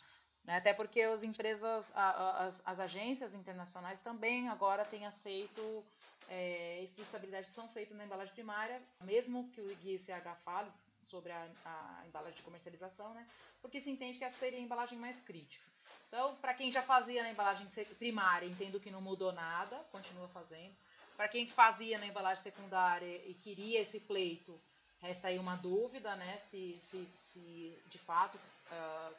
[0.44, 0.56] Né?
[0.56, 5.84] Até porque as empresas, as, as agências internacionais também agora têm aceito
[6.28, 10.70] é, estudos de estabilidade que são feitos na embalagem primária, mesmo que o IGCH fale
[11.02, 13.26] sobre a, a, embalagem de comercialização, né?
[13.60, 15.66] Porque se entende que essa seria a embalagem mais crítica.
[16.06, 17.66] Então, para quem já fazia na embalagem
[17.98, 20.74] primária, entendo que não mudou nada, continua fazendo.
[21.18, 24.56] Para quem fazia na embalagem secundária e queria esse pleito,
[25.00, 26.38] resta aí uma dúvida, né?
[26.38, 28.38] Se, se, se de fato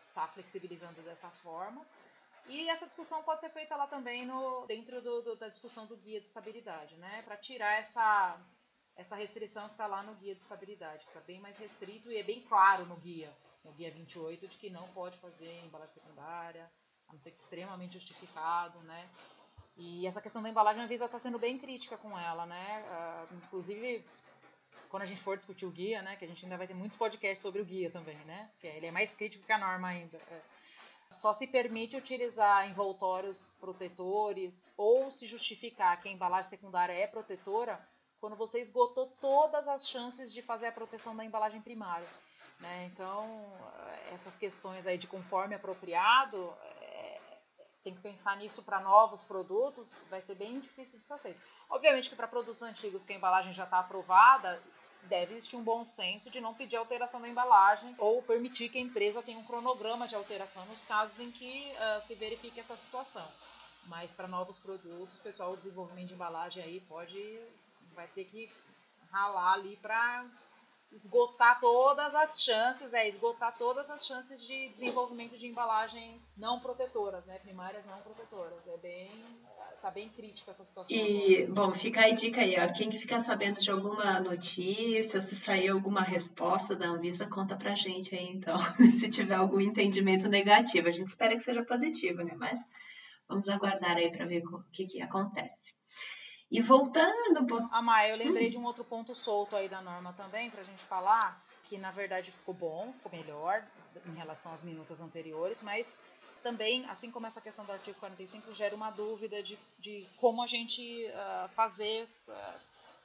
[0.07, 1.85] está uh, flexibilizando dessa forma.
[2.47, 5.97] E essa discussão pode ser feita lá também no, dentro do, do, da discussão do
[5.97, 7.21] guia de estabilidade, né?
[7.23, 8.39] Para tirar essa,
[8.95, 12.15] essa restrição que está lá no guia de estabilidade, que está bem mais restrito e
[12.15, 13.29] é bem claro no guia,
[13.61, 16.71] no guia 28, de que não pode fazer embalagem secundária,
[17.09, 19.09] a não ser que extremamente justificado, né?
[19.79, 22.83] E essa questão da embalagem, a Visa está sendo bem crítica com ela, né?
[22.85, 24.03] Uh, inclusive,
[24.89, 26.17] quando a gente for discutir o guia, né?
[26.17, 28.49] Que a gente ainda vai ter muitos podcasts sobre o guia também, né?
[28.59, 30.17] Que ele é mais crítico que a norma ainda.
[30.17, 30.41] É.
[31.09, 37.79] Só se permite utilizar envoltórios protetores ou se justificar que a embalagem secundária é protetora
[38.19, 42.07] quando você esgotou todas as chances de fazer a proteção da embalagem primária.
[42.59, 42.91] Né?
[42.93, 43.49] Então,
[44.13, 46.53] essas questões aí de conforme apropriado,
[47.83, 51.39] tem que pensar nisso para novos produtos, vai ser bem difícil de aceito.
[51.69, 54.61] Obviamente que para produtos antigos que a embalagem já está aprovada,
[55.03, 58.81] deve existir um bom senso de não pedir alteração da embalagem ou permitir que a
[58.81, 63.25] empresa tenha um cronograma de alteração nos casos em que uh, se verifique essa situação.
[63.85, 67.39] Mas para novos produtos, pessoal, o desenvolvimento de embalagem aí pode
[67.95, 68.51] vai ter que
[69.11, 70.25] ralar ali para
[70.91, 77.25] esgotar todas as chances, é esgotar todas as chances de desenvolvimento de embalagens não protetoras,
[77.25, 78.65] né, primárias não protetoras.
[78.67, 79.11] É bem,
[79.81, 80.95] tá bem crítica essa situação.
[80.95, 85.35] E, bom, fica aí dica aí, ó, quem que ficar sabendo de alguma notícia, se
[85.35, 88.57] sair alguma resposta da Anvisa, conta pra gente aí, então,
[88.91, 90.87] se tiver algum entendimento negativo.
[90.87, 92.59] A gente espera que seja positivo, né, mas
[93.27, 95.73] vamos aguardar aí para ver o que que acontece.
[96.51, 97.45] E voltando.
[97.71, 100.65] Ah, Maia, eu lembrei de um outro ponto solto aí da norma também, para a
[100.65, 103.63] gente falar, que na verdade ficou bom, ficou melhor
[104.05, 105.95] em relação às minutas anteriores, mas
[106.41, 110.47] também, assim como essa questão do artigo 45, gera uma dúvida de, de como a
[110.47, 112.07] gente uh, fazer.
[112.27, 112.59] Uh,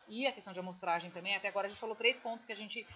[0.08, 1.34] e a questão de amostragem também.
[1.34, 2.86] Até agora a gente falou três pontos que a gente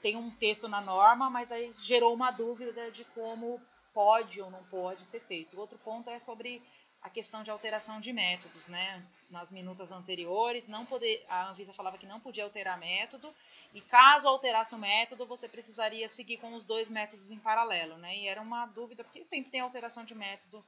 [0.00, 3.60] tem um texto na norma, mas aí gerou uma dúvida de como
[3.92, 5.56] pode ou não pode ser feito.
[5.56, 6.62] O outro ponto é sobre
[7.02, 9.04] a questão de alteração de métodos, né?
[9.30, 13.34] Nas minutas anteriores, não poder, a Anvisa falava que não podia alterar método,
[13.74, 18.16] e caso alterasse o método, você precisaria seguir com os dois métodos em paralelo, né?
[18.16, 20.64] E era uma dúvida, porque sempre tem alteração de método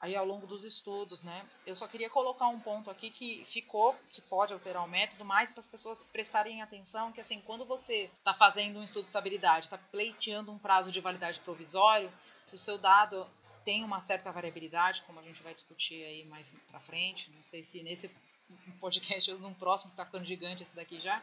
[0.00, 1.46] aí ao longo dos estudos, né?
[1.66, 5.52] Eu só queria colocar um ponto aqui que ficou, que pode alterar o método, mas
[5.52, 9.66] para as pessoas prestarem atenção que assim, quando você está fazendo um estudo de estabilidade,
[9.66, 12.12] está pleiteando um prazo de validade provisório,
[12.46, 13.26] se o seu dado
[13.64, 17.30] tem uma certa variabilidade, como a gente vai discutir aí mais para frente.
[17.34, 18.10] Não sei se nesse
[18.80, 21.22] podcast ou num próximo está ficando gigante esse daqui já.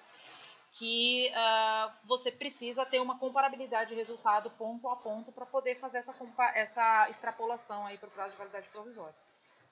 [0.77, 5.97] Que uh, você precisa ter uma comparabilidade de resultado ponto a ponto para poder fazer
[5.97, 6.13] essa,
[6.55, 9.15] essa extrapolação aí para o prazo de validade provisória.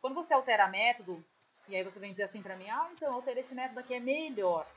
[0.01, 1.24] Quando você altera método,
[1.67, 3.93] e aí você vem dizer assim para mim, ah, então eu alterei esse método aqui
[3.93, 4.67] é melhor.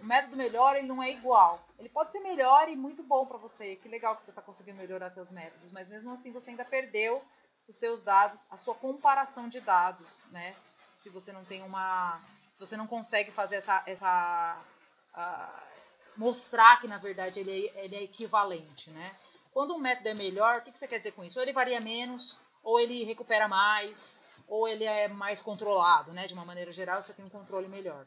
[0.00, 1.64] O método melhor ele não é igual.
[1.78, 3.76] Ele pode ser melhor e muito bom para você.
[3.76, 7.22] Que legal que você está conseguindo melhorar seus métodos, mas mesmo assim você ainda perdeu
[7.68, 10.52] os seus dados, a sua comparação de dados, né?
[10.54, 12.20] Se você não tem uma,
[12.52, 14.62] se você não consegue fazer essa, essa
[15.14, 15.60] uh,
[16.16, 19.16] mostrar que na verdade ele é, ele é equivalente, né?
[19.52, 21.38] Quando um método é melhor, o que, que você quer dizer com isso?
[21.38, 26.26] Ou ele varia menos, ou ele recupera mais, ou ele é mais controlado, né?
[26.26, 28.06] De uma maneira geral, você tem um controle melhor.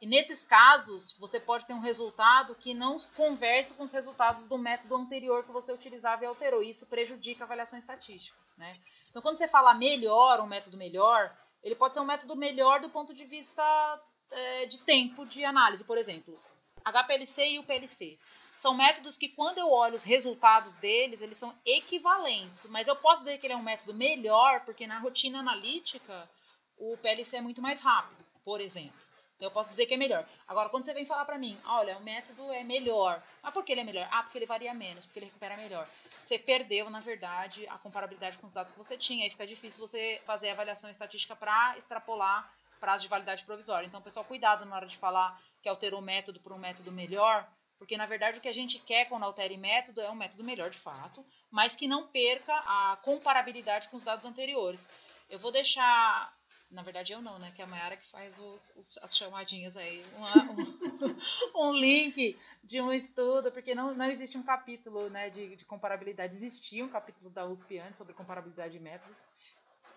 [0.00, 4.56] E nesses casos, você pode ter um resultado que não converse com os resultados do
[4.56, 6.62] método anterior que você utilizava e alterou.
[6.62, 8.38] Isso prejudica a avaliação estatística.
[8.56, 8.78] Né?
[9.10, 12.88] Então, quando você fala melhor, um método melhor, ele pode ser um método melhor do
[12.88, 15.82] ponto de vista é, de tempo de análise.
[15.82, 16.40] Por exemplo,
[16.84, 18.18] HPLC e o PLC.
[18.56, 22.64] São métodos que, quando eu olho os resultados deles, eles são equivalentes.
[22.66, 26.28] Mas eu posso dizer que ele é um método melhor, porque na rotina analítica,
[26.76, 29.07] o PLC é muito mais rápido, por exemplo.
[29.38, 30.26] Então, eu posso dizer que é melhor.
[30.48, 33.22] Agora, quando você vem falar para mim, olha, o método é melhor.
[33.40, 34.08] Mas por que ele é melhor?
[34.10, 35.88] Ah, porque ele varia menos, porque ele recupera melhor.
[36.20, 39.22] Você perdeu, na verdade, a comparabilidade com os dados que você tinha.
[39.22, 43.86] Aí fica difícil você fazer a avaliação estatística para extrapolar prazo de validade provisória.
[43.86, 47.48] Então, pessoal, cuidado na hora de falar que alterou o método por um método melhor,
[47.78, 50.70] porque na verdade o que a gente quer quando altere método é um método melhor
[50.70, 54.88] de fato, mas que não perca a comparabilidade com os dados anteriores.
[55.30, 56.32] Eu vou deixar
[56.70, 57.50] na verdade eu não, né?
[57.54, 60.04] Que é a Mayara que faz os, os, as chamadinhas aí.
[60.16, 60.68] Uma, um,
[61.68, 66.36] um, link de um estudo, porque não, não existe um capítulo né, de, de comparabilidade.
[66.36, 69.22] Existia um capítulo da USP antes sobre comparabilidade de métodos,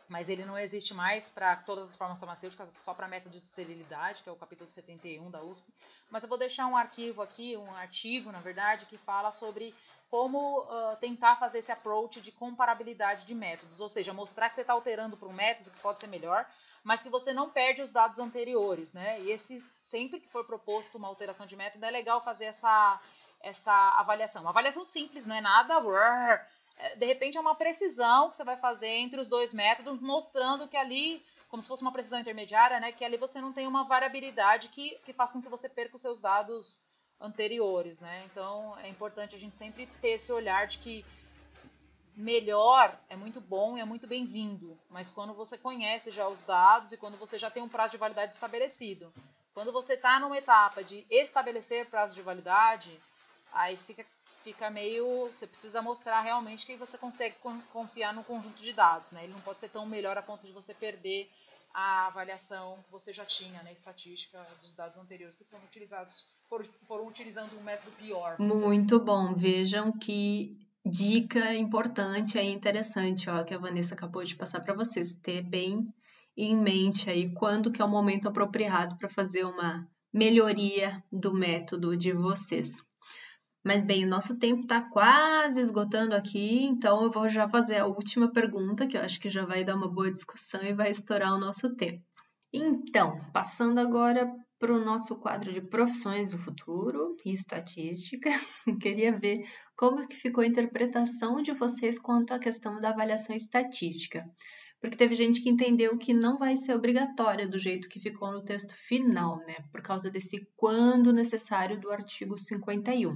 [0.07, 4.23] mas ele não existe mais para todas as formas farmacêuticas, só para método de esterilidade,
[4.23, 5.65] que é o capítulo 71 da USP.
[6.09, 9.73] Mas eu vou deixar um arquivo aqui, um artigo, na verdade, que fala sobre
[10.11, 14.61] como uh, tentar fazer esse approach de comparabilidade de métodos, ou seja, mostrar que você
[14.61, 16.45] está alterando para um método que pode ser melhor,
[16.83, 19.21] mas que você não perde os dados anteriores, né?
[19.21, 23.01] E esse sempre que for proposto uma alteração de método é legal fazer essa
[23.39, 24.41] essa avaliação.
[24.41, 25.79] Uma avaliação simples, não é nada.
[26.97, 30.77] De repente é uma precisão que você vai fazer entre os dois métodos, mostrando que
[30.77, 32.91] ali, como se fosse uma precisão intermediária, né?
[32.91, 36.01] Que ali você não tem uma variabilidade que, que faz com que você perca os
[36.01, 36.81] seus dados
[37.21, 38.23] anteriores, né?
[38.25, 41.05] Então é importante a gente sempre ter esse olhar de que
[42.15, 46.91] melhor é muito bom e é muito bem-vindo, mas quando você conhece já os dados
[46.91, 49.13] e quando você já tem um prazo de validade estabelecido.
[49.53, 52.97] Quando você está numa etapa de estabelecer prazo de validade,
[53.51, 54.05] aí fica,
[54.43, 55.27] fica meio.
[55.27, 57.35] Você precisa mostrar realmente que você consegue
[57.73, 59.11] confiar no conjunto de dados.
[59.11, 59.25] Né?
[59.25, 61.29] Ele não pode ser tão melhor a ponto de você perder
[61.73, 66.65] a avaliação que você já tinha, né, estatística dos dados anteriores que foram utilizados, foram,
[66.87, 68.37] foram utilizando um método pior.
[68.39, 69.33] Muito bom.
[69.33, 75.13] Vejam que dica importante e interessante, ó, que a Vanessa acabou de passar para vocês,
[75.15, 75.93] ter bem
[76.35, 81.95] em mente aí quando que é o momento apropriado para fazer uma melhoria do método
[81.95, 82.81] de vocês.
[83.63, 87.85] Mas bem, o nosso tempo está quase esgotando aqui, então eu vou já fazer a
[87.85, 91.33] última pergunta, que eu acho que já vai dar uma boa discussão e vai estourar
[91.33, 92.03] o nosso tempo.
[92.51, 94.27] Então, passando agora
[94.61, 98.29] para o nosso quadro de profissões do futuro e estatística.
[98.79, 99.43] Queria ver
[99.75, 104.23] como que ficou a interpretação de vocês quanto à questão da avaliação estatística.
[104.79, 108.43] Porque teve gente que entendeu que não vai ser obrigatória do jeito que ficou no
[108.43, 109.55] texto final, né?
[109.71, 113.09] Por causa desse quando necessário do artigo 51.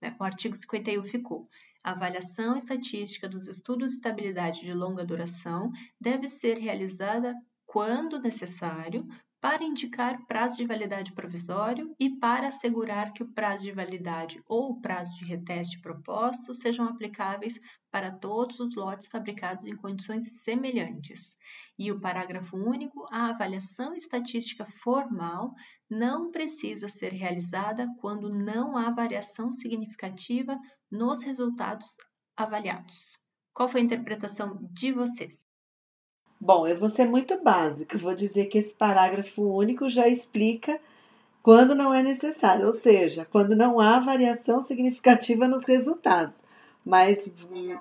[0.00, 0.16] Né?
[0.18, 1.48] O artigo 51 ficou.
[1.82, 5.70] A avaliação estatística dos estudos de estabilidade de longa duração
[6.00, 7.34] deve ser realizada
[7.66, 9.02] quando necessário,
[9.40, 14.72] para indicar prazo de validade provisório e para assegurar que o prazo de validade ou
[14.72, 17.58] o prazo de reteste proposto sejam aplicáveis
[17.90, 21.36] para todos os lotes fabricados em condições semelhantes.
[21.78, 25.54] E o parágrafo único, a avaliação estatística formal
[25.88, 30.58] não precisa ser realizada quando não há variação significativa
[30.90, 31.96] nos resultados
[32.36, 33.16] avaliados.
[33.54, 35.47] Qual foi a interpretação de vocês?
[36.40, 40.80] Bom, eu vou ser muito básica, vou dizer que esse parágrafo único já explica
[41.42, 46.44] quando não é necessário, ou seja, quando não há variação significativa nos resultados.
[46.84, 47.28] Mas,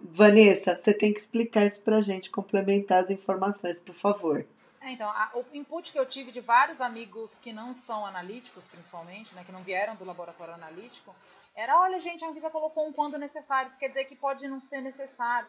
[0.02, 4.46] Vanessa, você tem que explicar isso para a gente, complementar as informações, por favor.
[4.82, 9.34] É, então, o input que eu tive de vários amigos que não são analíticos, principalmente,
[9.36, 11.16] né, que não vieram do laboratório analítico,
[11.56, 14.60] era: olha, gente, a Anvisa colocou um quando necessário, isso quer dizer que pode não
[14.60, 15.48] ser necessário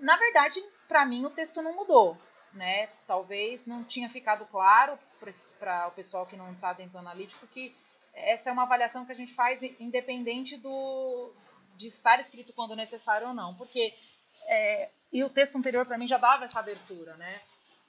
[0.00, 2.16] na verdade, para mim o texto não mudou,
[2.52, 2.88] né?
[3.06, 4.98] Talvez não tinha ficado claro
[5.58, 7.74] para o pessoal que não está dentro do analítico que
[8.14, 11.32] essa é uma avaliação que a gente faz independente do
[11.76, 13.94] de estar escrito quando necessário ou não, porque
[14.46, 17.40] é, e o texto anterior para mim já dava essa abertura, né?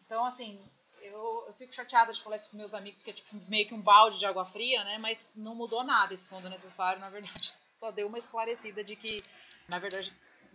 [0.06, 0.64] Então assim
[1.02, 3.74] eu, eu fico chateada de falar isso com meus amigos que é tipo meio que
[3.74, 4.98] um balde de água fria, né?
[5.00, 9.24] Mas não mudou nada esse quando necessário, na verdade só deu uma esclarecida de que
[9.68, 10.14] na verdade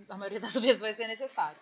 [0.08, 1.58] na maioria das vezes vai ser necessário.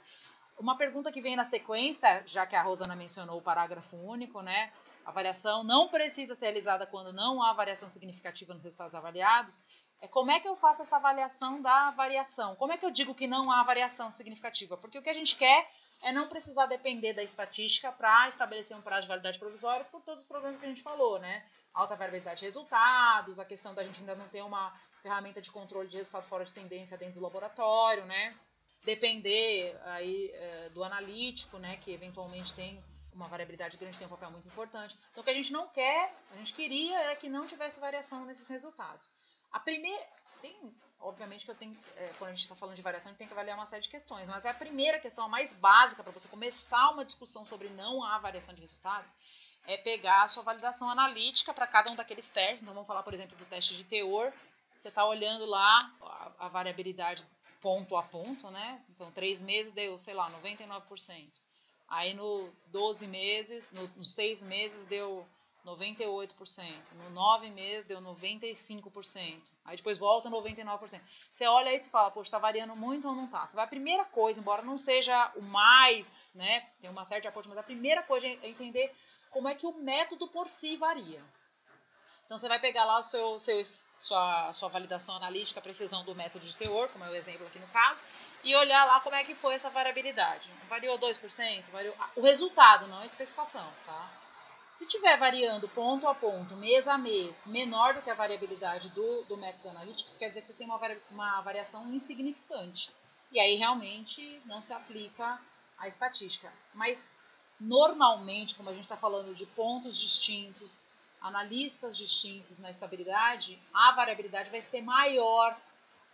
[0.59, 4.71] Uma pergunta que vem na sequência, já que a Rosana mencionou o parágrafo único, né?
[5.05, 9.61] A avaliação não precisa ser realizada quando não há variação significativa nos resultados avaliados.
[10.01, 12.55] É como é que eu faço essa avaliação da variação?
[12.57, 14.77] Como é que eu digo que não há variação significativa?
[14.77, 15.69] Porque o que a gente quer
[16.03, 20.23] é não precisar depender da estatística para estabelecer um prazo de validade provisória por todos
[20.23, 21.45] os problemas que a gente falou, né?
[21.73, 24.73] Alta variabilidade de resultados, a questão da gente ainda não ter uma
[25.03, 28.35] ferramenta de controle de resultado fora de tendência dentro do laboratório, né?
[28.85, 31.77] Depender aí é, do analítico, né?
[31.79, 32.83] Que eventualmente tem
[33.13, 34.97] uma variabilidade grande, tem um papel muito importante.
[35.11, 38.25] Então, o que a gente não quer, a gente queria era que não tivesse variação
[38.25, 39.11] nesses resultados.
[39.53, 40.07] A primeira,
[40.41, 43.19] tem, obviamente que eu tenho, é, quando a gente está falando de variação, a gente
[43.19, 46.13] tem que avaliar uma série de questões, mas a primeira questão, a mais básica para
[46.13, 49.13] você começar uma discussão sobre não há variação de resultados,
[49.67, 52.63] é pegar a sua validação analítica para cada um daqueles testes.
[52.63, 54.33] Então, vamos falar, por exemplo, do teste de teor,
[54.83, 57.25] você está olhando lá a, a, variabilidade
[57.61, 58.83] ponto a ponto, né?
[58.91, 61.31] Então, três meses deu, sei lá, 99%.
[61.89, 65.25] Aí, no 12 meses, no, seis meses, deu
[65.65, 66.35] 98%.
[66.95, 69.41] No nove meses, deu 95%.
[69.65, 71.01] Aí, depois volta 99%.
[71.33, 73.47] Você olha isso e fala, poxa, está variando muito ou não está?
[73.47, 76.69] Você vai, a primeira coisa, embora não seja o mais, né?
[76.81, 78.93] Tem uma série de aportes, mas a primeira coisa é entender
[79.31, 81.23] como é que o método por si varia.
[82.27, 83.61] Então você vai pegar lá o seu, seu,
[83.99, 87.59] sua, sua validação analítica, a precisão do método de teor, como é o exemplo aqui
[87.59, 88.01] no caso,
[88.43, 90.51] e olhar lá como é que foi essa variabilidade.
[90.69, 91.71] Variou 2%?
[91.71, 91.95] Variou...
[92.17, 94.11] O resultado, não a especificação, tá?
[94.71, 99.23] Se tiver variando ponto a ponto, mês a mês, menor do que a variabilidade do,
[99.25, 102.91] do método analítico, isso quer dizer que você tem uma, uma variação insignificante.
[103.31, 105.39] E aí realmente não se aplica
[105.79, 106.51] a estatística.
[106.73, 107.15] Mas
[107.61, 110.87] normalmente, como a gente está falando de pontos distintos,
[111.23, 115.57] analistas distintos na estabilidade, a variabilidade vai ser maior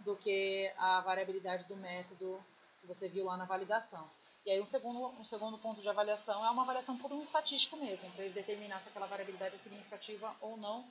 [0.01, 2.43] do que a variabilidade do método
[2.81, 4.09] que você viu lá na validação.
[4.47, 7.77] E aí um segundo, um segundo ponto de avaliação é uma avaliação por um estatístico
[7.77, 10.85] mesmo, para ele determinar se aquela variabilidade é significativa ou não.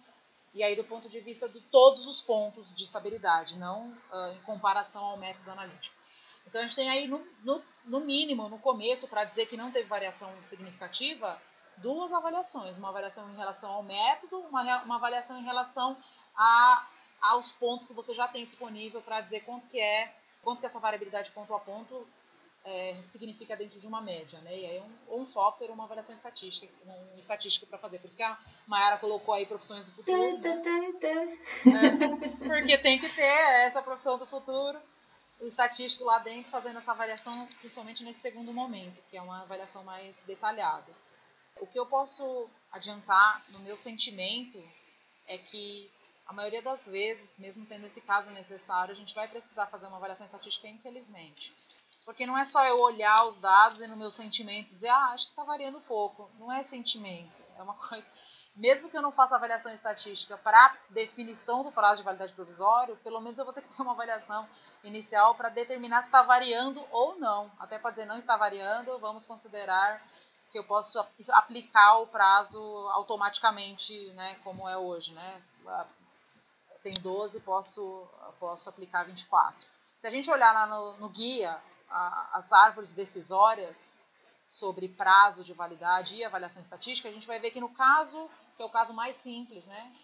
[0.53, 4.41] E aí do ponto de vista de todos os pontos de estabilidade, não uh, em
[4.41, 5.95] comparação ao método analítico.
[6.45, 9.71] Então a gente tem aí no, no, no mínimo, no começo, para dizer que não
[9.71, 11.41] teve variação significativa,
[11.77, 15.97] duas avaliações, uma avaliação em relação ao método, uma, uma avaliação em relação
[16.35, 16.87] a,
[17.21, 20.13] aos pontos que você já tem disponível para dizer quanto que é,
[20.43, 22.07] quanto que essa variabilidade ponto a ponto
[22.67, 24.57] é, significa dentro de uma média, né?
[24.57, 27.99] E aí um, um software, uma avaliação estatística, um estatístico para fazer.
[27.99, 30.37] Por isso que a Mayara colocou aí profissões do futuro.
[30.37, 31.31] Né?
[31.65, 34.77] É, porque tem que ter essa profissão do futuro,
[35.39, 39.83] o estatístico lá dentro fazendo essa avaliação, principalmente nesse segundo momento, que é uma avaliação
[39.83, 40.91] mais detalhada.
[41.59, 44.63] O que eu posso adiantar no meu sentimento
[45.27, 45.89] é que
[46.27, 49.97] a maioria das vezes, mesmo tendo esse caso necessário, a gente vai precisar fazer uma
[49.97, 51.53] avaliação estatística, infelizmente.
[52.03, 55.25] Porque não é só eu olhar os dados e no meu sentimento dizer, ah, acho
[55.25, 56.29] que está variando pouco.
[56.39, 58.05] Não é sentimento, é uma coisa.
[58.55, 63.21] mesmo que eu não faça avaliação estatística para definição do prazo de validade provisório, pelo
[63.21, 64.47] menos eu vou ter que ter uma avaliação
[64.83, 67.51] inicial para determinar se está variando ou não.
[67.59, 70.01] Até para dizer não está variando, vamos considerar
[70.51, 70.99] que eu posso
[71.31, 72.59] aplicar o prazo
[72.91, 75.41] automaticamente, né, como é hoje, né?
[76.81, 78.07] Tem 12, posso
[78.39, 79.65] posso aplicar 24.
[79.99, 83.99] Se a gente olhar lá no, no guia a, as árvores decisórias
[84.47, 88.63] sobre prazo de validade e avaliação estatística, a gente vai ver que no caso que
[88.63, 89.95] é o caso mais simples, né?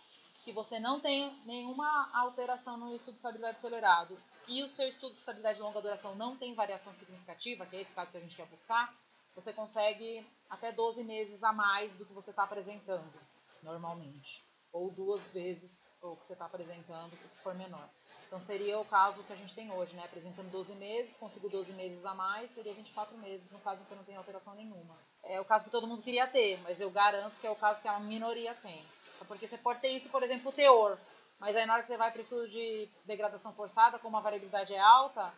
[0.43, 5.13] Que você não tem nenhuma alteração no estudo de estabilidade acelerado e o seu estudo
[5.13, 8.21] de estabilidade de longa duração não tem variação significativa, que é esse caso que a
[8.21, 8.93] gente quer buscar,
[9.35, 13.13] você consegue até 12 meses a mais do que você está apresentando
[13.61, 14.43] normalmente.
[14.71, 17.87] Ou duas vezes o que você está apresentando, se for menor.
[18.27, 20.03] Então seria o caso que a gente tem hoje, né?
[20.03, 23.97] Apresentando 12 meses, consigo 12 meses a mais, seria 24 meses, no caso que eu
[23.97, 24.97] não tenho alteração nenhuma.
[25.23, 27.81] É o caso que todo mundo queria ter, mas eu garanto que é o caso
[27.81, 28.83] que a minoria tem.
[29.27, 30.97] Porque você pode ter isso, por exemplo, o teor,
[31.39, 34.21] mas aí na hora que você vai para o estudo de degradação forçada, como a
[34.21, 35.31] variabilidade é alta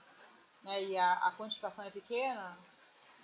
[0.63, 2.57] né, e a, a quantificação é pequena,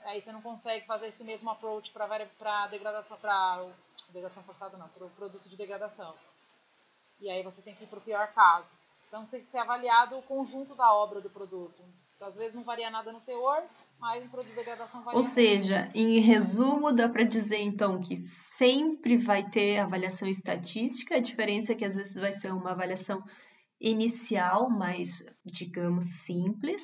[0.06, 3.66] aí você não consegue fazer esse mesmo approach para degradação, para
[4.10, 6.14] degradação forçada não, para o produto de degradação.
[7.20, 8.76] E aí você tem que ir para o pior caso.
[9.08, 11.84] Então tem que ser avaliado o conjunto da obra do produto.
[12.16, 13.64] Então, às vezes não varia nada no teor,
[14.00, 15.18] mas no produto de degradação varia.
[15.18, 21.20] Ou seja, em resumo, dá para dizer então que sempre vai ter avaliação estatística, a
[21.20, 23.24] diferença é que às vezes vai ser uma avaliação
[23.80, 26.84] inicial, mais, digamos, simples,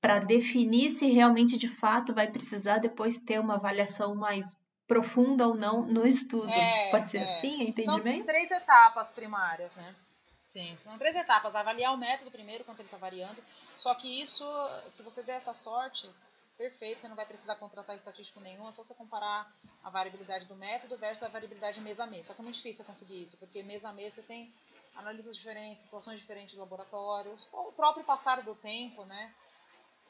[0.00, 5.54] para definir se realmente de fato vai precisar depois ter uma avaliação mais profunda ou
[5.54, 6.50] não no estudo.
[6.50, 7.22] É, Pode ser é.
[7.22, 8.16] assim, entendimento?
[8.16, 9.94] São três etapas primárias, né?
[10.42, 11.54] Sim, são três etapas.
[11.54, 13.40] Avaliar o método primeiro, quanto ele está variando.
[13.76, 14.44] Só que isso,
[14.90, 16.12] se você der essa sorte,
[16.58, 19.50] perfeito, você não vai precisar contratar estatístico nenhum, é só você comparar
[19.84, 22.26] a variabilidade do método versus a variabilidade mês a mês.
[22.26, 24.52] Só que é muito difícil conseguir isso, porque mês a mês você tem
[24.96, 29.32] analistas diferentes, situações diferentes de laboratórios, o próprio passar do tempo, né?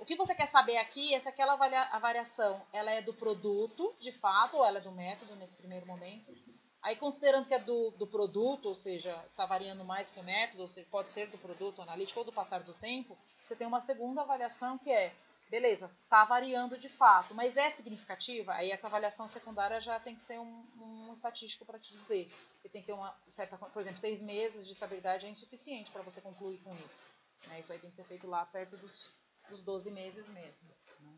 [0.01, 3.95] O que você quer saber aqui é se aquela a variação ela é do produto,
[4.01, 6.33] de fato, ou ela é do método nesse primeiro momento,
[6.83, 10.63] Aí, considerando que é do, do produto, ou seja, está variando mais que o método,
[10.63, 13.83] ou seja, pode ser do produto analítico ou do passar do tempo, você tem uma
[13.83, 15.15] segunda avaliação que é,
[15.51, 18.55] beleza, está variando de fato, mas é significativa?
[18.55, 22.33] Aí essa avaliação secundária já tem que ser um, um estatístico para te dizer.
[22.57, 26.03] Você tem que ter uma certa, por exemplo, seis meses de estabilidade é insuficiente para
[26.03, 27.05] você concluir com isso.
[27.47, 27.61] Né?
[27.61, 29.11] Isso aí tem que ser feito lá perto dos,
[29.51, 30.69] dos 12 meses mesmo.
[31.01, 31.11] Né?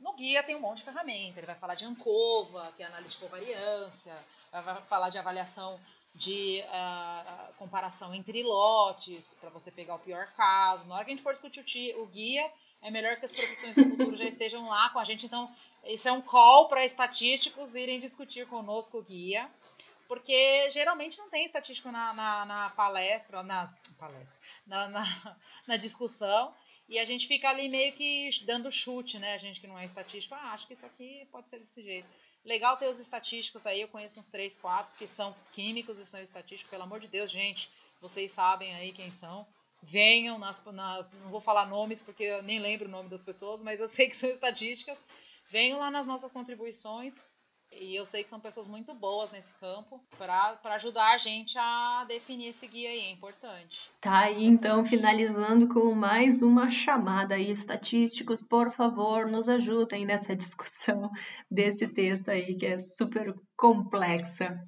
[0.00, 3.14] No guia tem um monte de ferramenta, ele vai falar de ANCOVA, que é análise
[3.14, 4.16] de covariância,
[4.52, 5.80] vai falar de avaliação
[6.14, 10.84] de uh, comparação entre lotes, para você pegar o pior caso.
[10.86, 12.50] Na hora que a gente for discutir o guia,
[12.82, 15.26] é melhor que as profissões do futuro já estejam lá com a gente.
[15.26, 15.50] Então,
[15.84, 19.48] isso é um call para estatísticos irem discutir conosco o guia,
[20.06, 25.02] porque geralmente não tem estatístico na, na, na palestra, nas, palestra na, na,
[25.66, 26.54] na discussão.
[26.88, 29.34] E a gente fica ali meio que dando chute, né?
[29.34, 32.08] A gente que não é estatístico, ah, acho que isso aqui pode ser desse jeito.
[32.44, 36.20] Legal ter os estatísticos aí, eu conheço uns três, quatro que são químicos e são
[36.22, 36.70] estatísticos.
[36.70, 37.68] Pelo amor de Deus, gente,
[38.00, 39.46] vocês sabem aí quem são.
[39.82, 43.62] Venham nas, nas não vou falar nomes porque eu nem lembro o nome das pessoas,
[43.62, 44.98] mas eu sei que são estatísticas.
[45.50, 47.22] Venham lá nas nossas contribuições
[47.72, 52.04] e eu sei que são pessoas muito boas nesse campo para ajudar a gente a
[52.08, 53.78] definir esse guia aí, é importante.
[54.00, 60.34] Tá aí, então, finalizando com mais uma chamada aí, estatísticos, por favor, nos ajudem nessa
[60.34, 61.10] discussão
[61.50, 64.58] desse texto aí que é super complexa.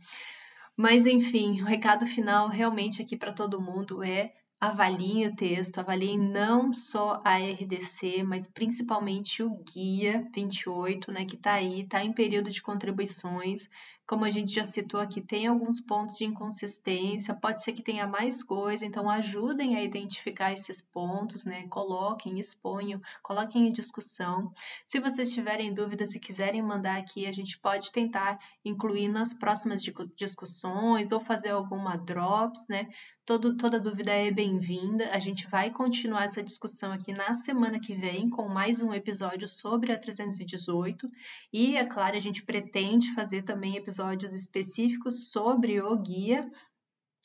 [0.77, 6.19] Mas, enfim, o recado final realmente aqui para todo mundo é avaliem o texto, avaliem
[6.19, 12.13] não só a RDC, mas principalmente o guia 28, né, que está aí, está em
[12.13, 13.69] período de contribuições.
[14.11, 18.09] Como a gente já citou aqui, tem alguns pontos de inconsistência, pode ser que tenha
[18.09, 21.69] mais coisa, então ajudem a identificar esses pontos, né?
[21.69, 24.53] Coloquem, exponham, coloquem em discussão.
[24.85, 29.81] Se vocês tiverem dúvidas e quiserem mandar aqui, a gente pode tentar incluir nas próximas
[30.17, 32.89] discussões ou fazer alguma drops, né?
[33.25, 35.09] Todo, toda dúvida é bem-vinda.
[35.13, 39.47] A gente vai continuar essa discussão aqui na semana que vem com mais um episódio
[39.47, 41.09] sobre a 318
[41.53, 44.00] e, é claro, a gente pretende fazer também episódios
[44.33, 46.51] específicos sobre o guia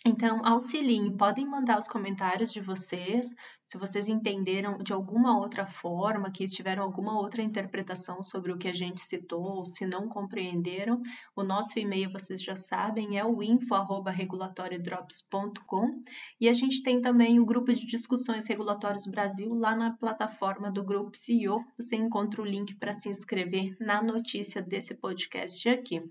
[0.08, 3.34] então, auxiliem, podem mandar os comentários de vocês,
[3.66, 8.68] se vocês entenderam de alguma outra forma, que tiveram alguma outra interpretação sobre o que
[8.68, 11.02] a gente citou, se não compreenderam.
[11.36, 16.04] O nosso e-mail, vocês já sabem, é o info@regulatoriodrops.com,
[16.40, 20.84] e a gente tem também o grupo de discussões regulatórios Brasil lá na plataforma do
[20.84, 21.66] grupo CEO.
[21.80, 26.04] Você encontra o link para se inscrever na notícia desse podcast aqui.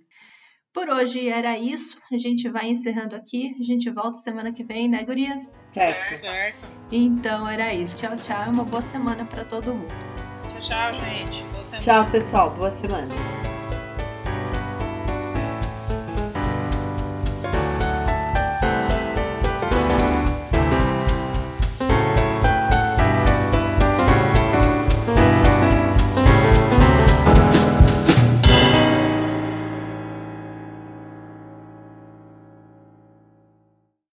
[0.74, 1.96] Por hoje era isso.
[2.12, 3.56] A gente vai encerrando aqui.
[3.60, 5.40] A gente volta semana que vem, né, gurias?
[5.68, 6.20] Certo.
[6.20, 6.66] Certo.
[6.90, 7.94] Então era isso.
[7.94, 8.50] Tchau, tchau.
[8.52, 9.94] Uma boa semana para todo mundo.
[10.50, 11.44] Tchau, tchau, gente.
[11.44, 11.78] Boa semana.
[11.78, 12.50] Tchau, pessoal.
[12.50, 13.43] Boa semana.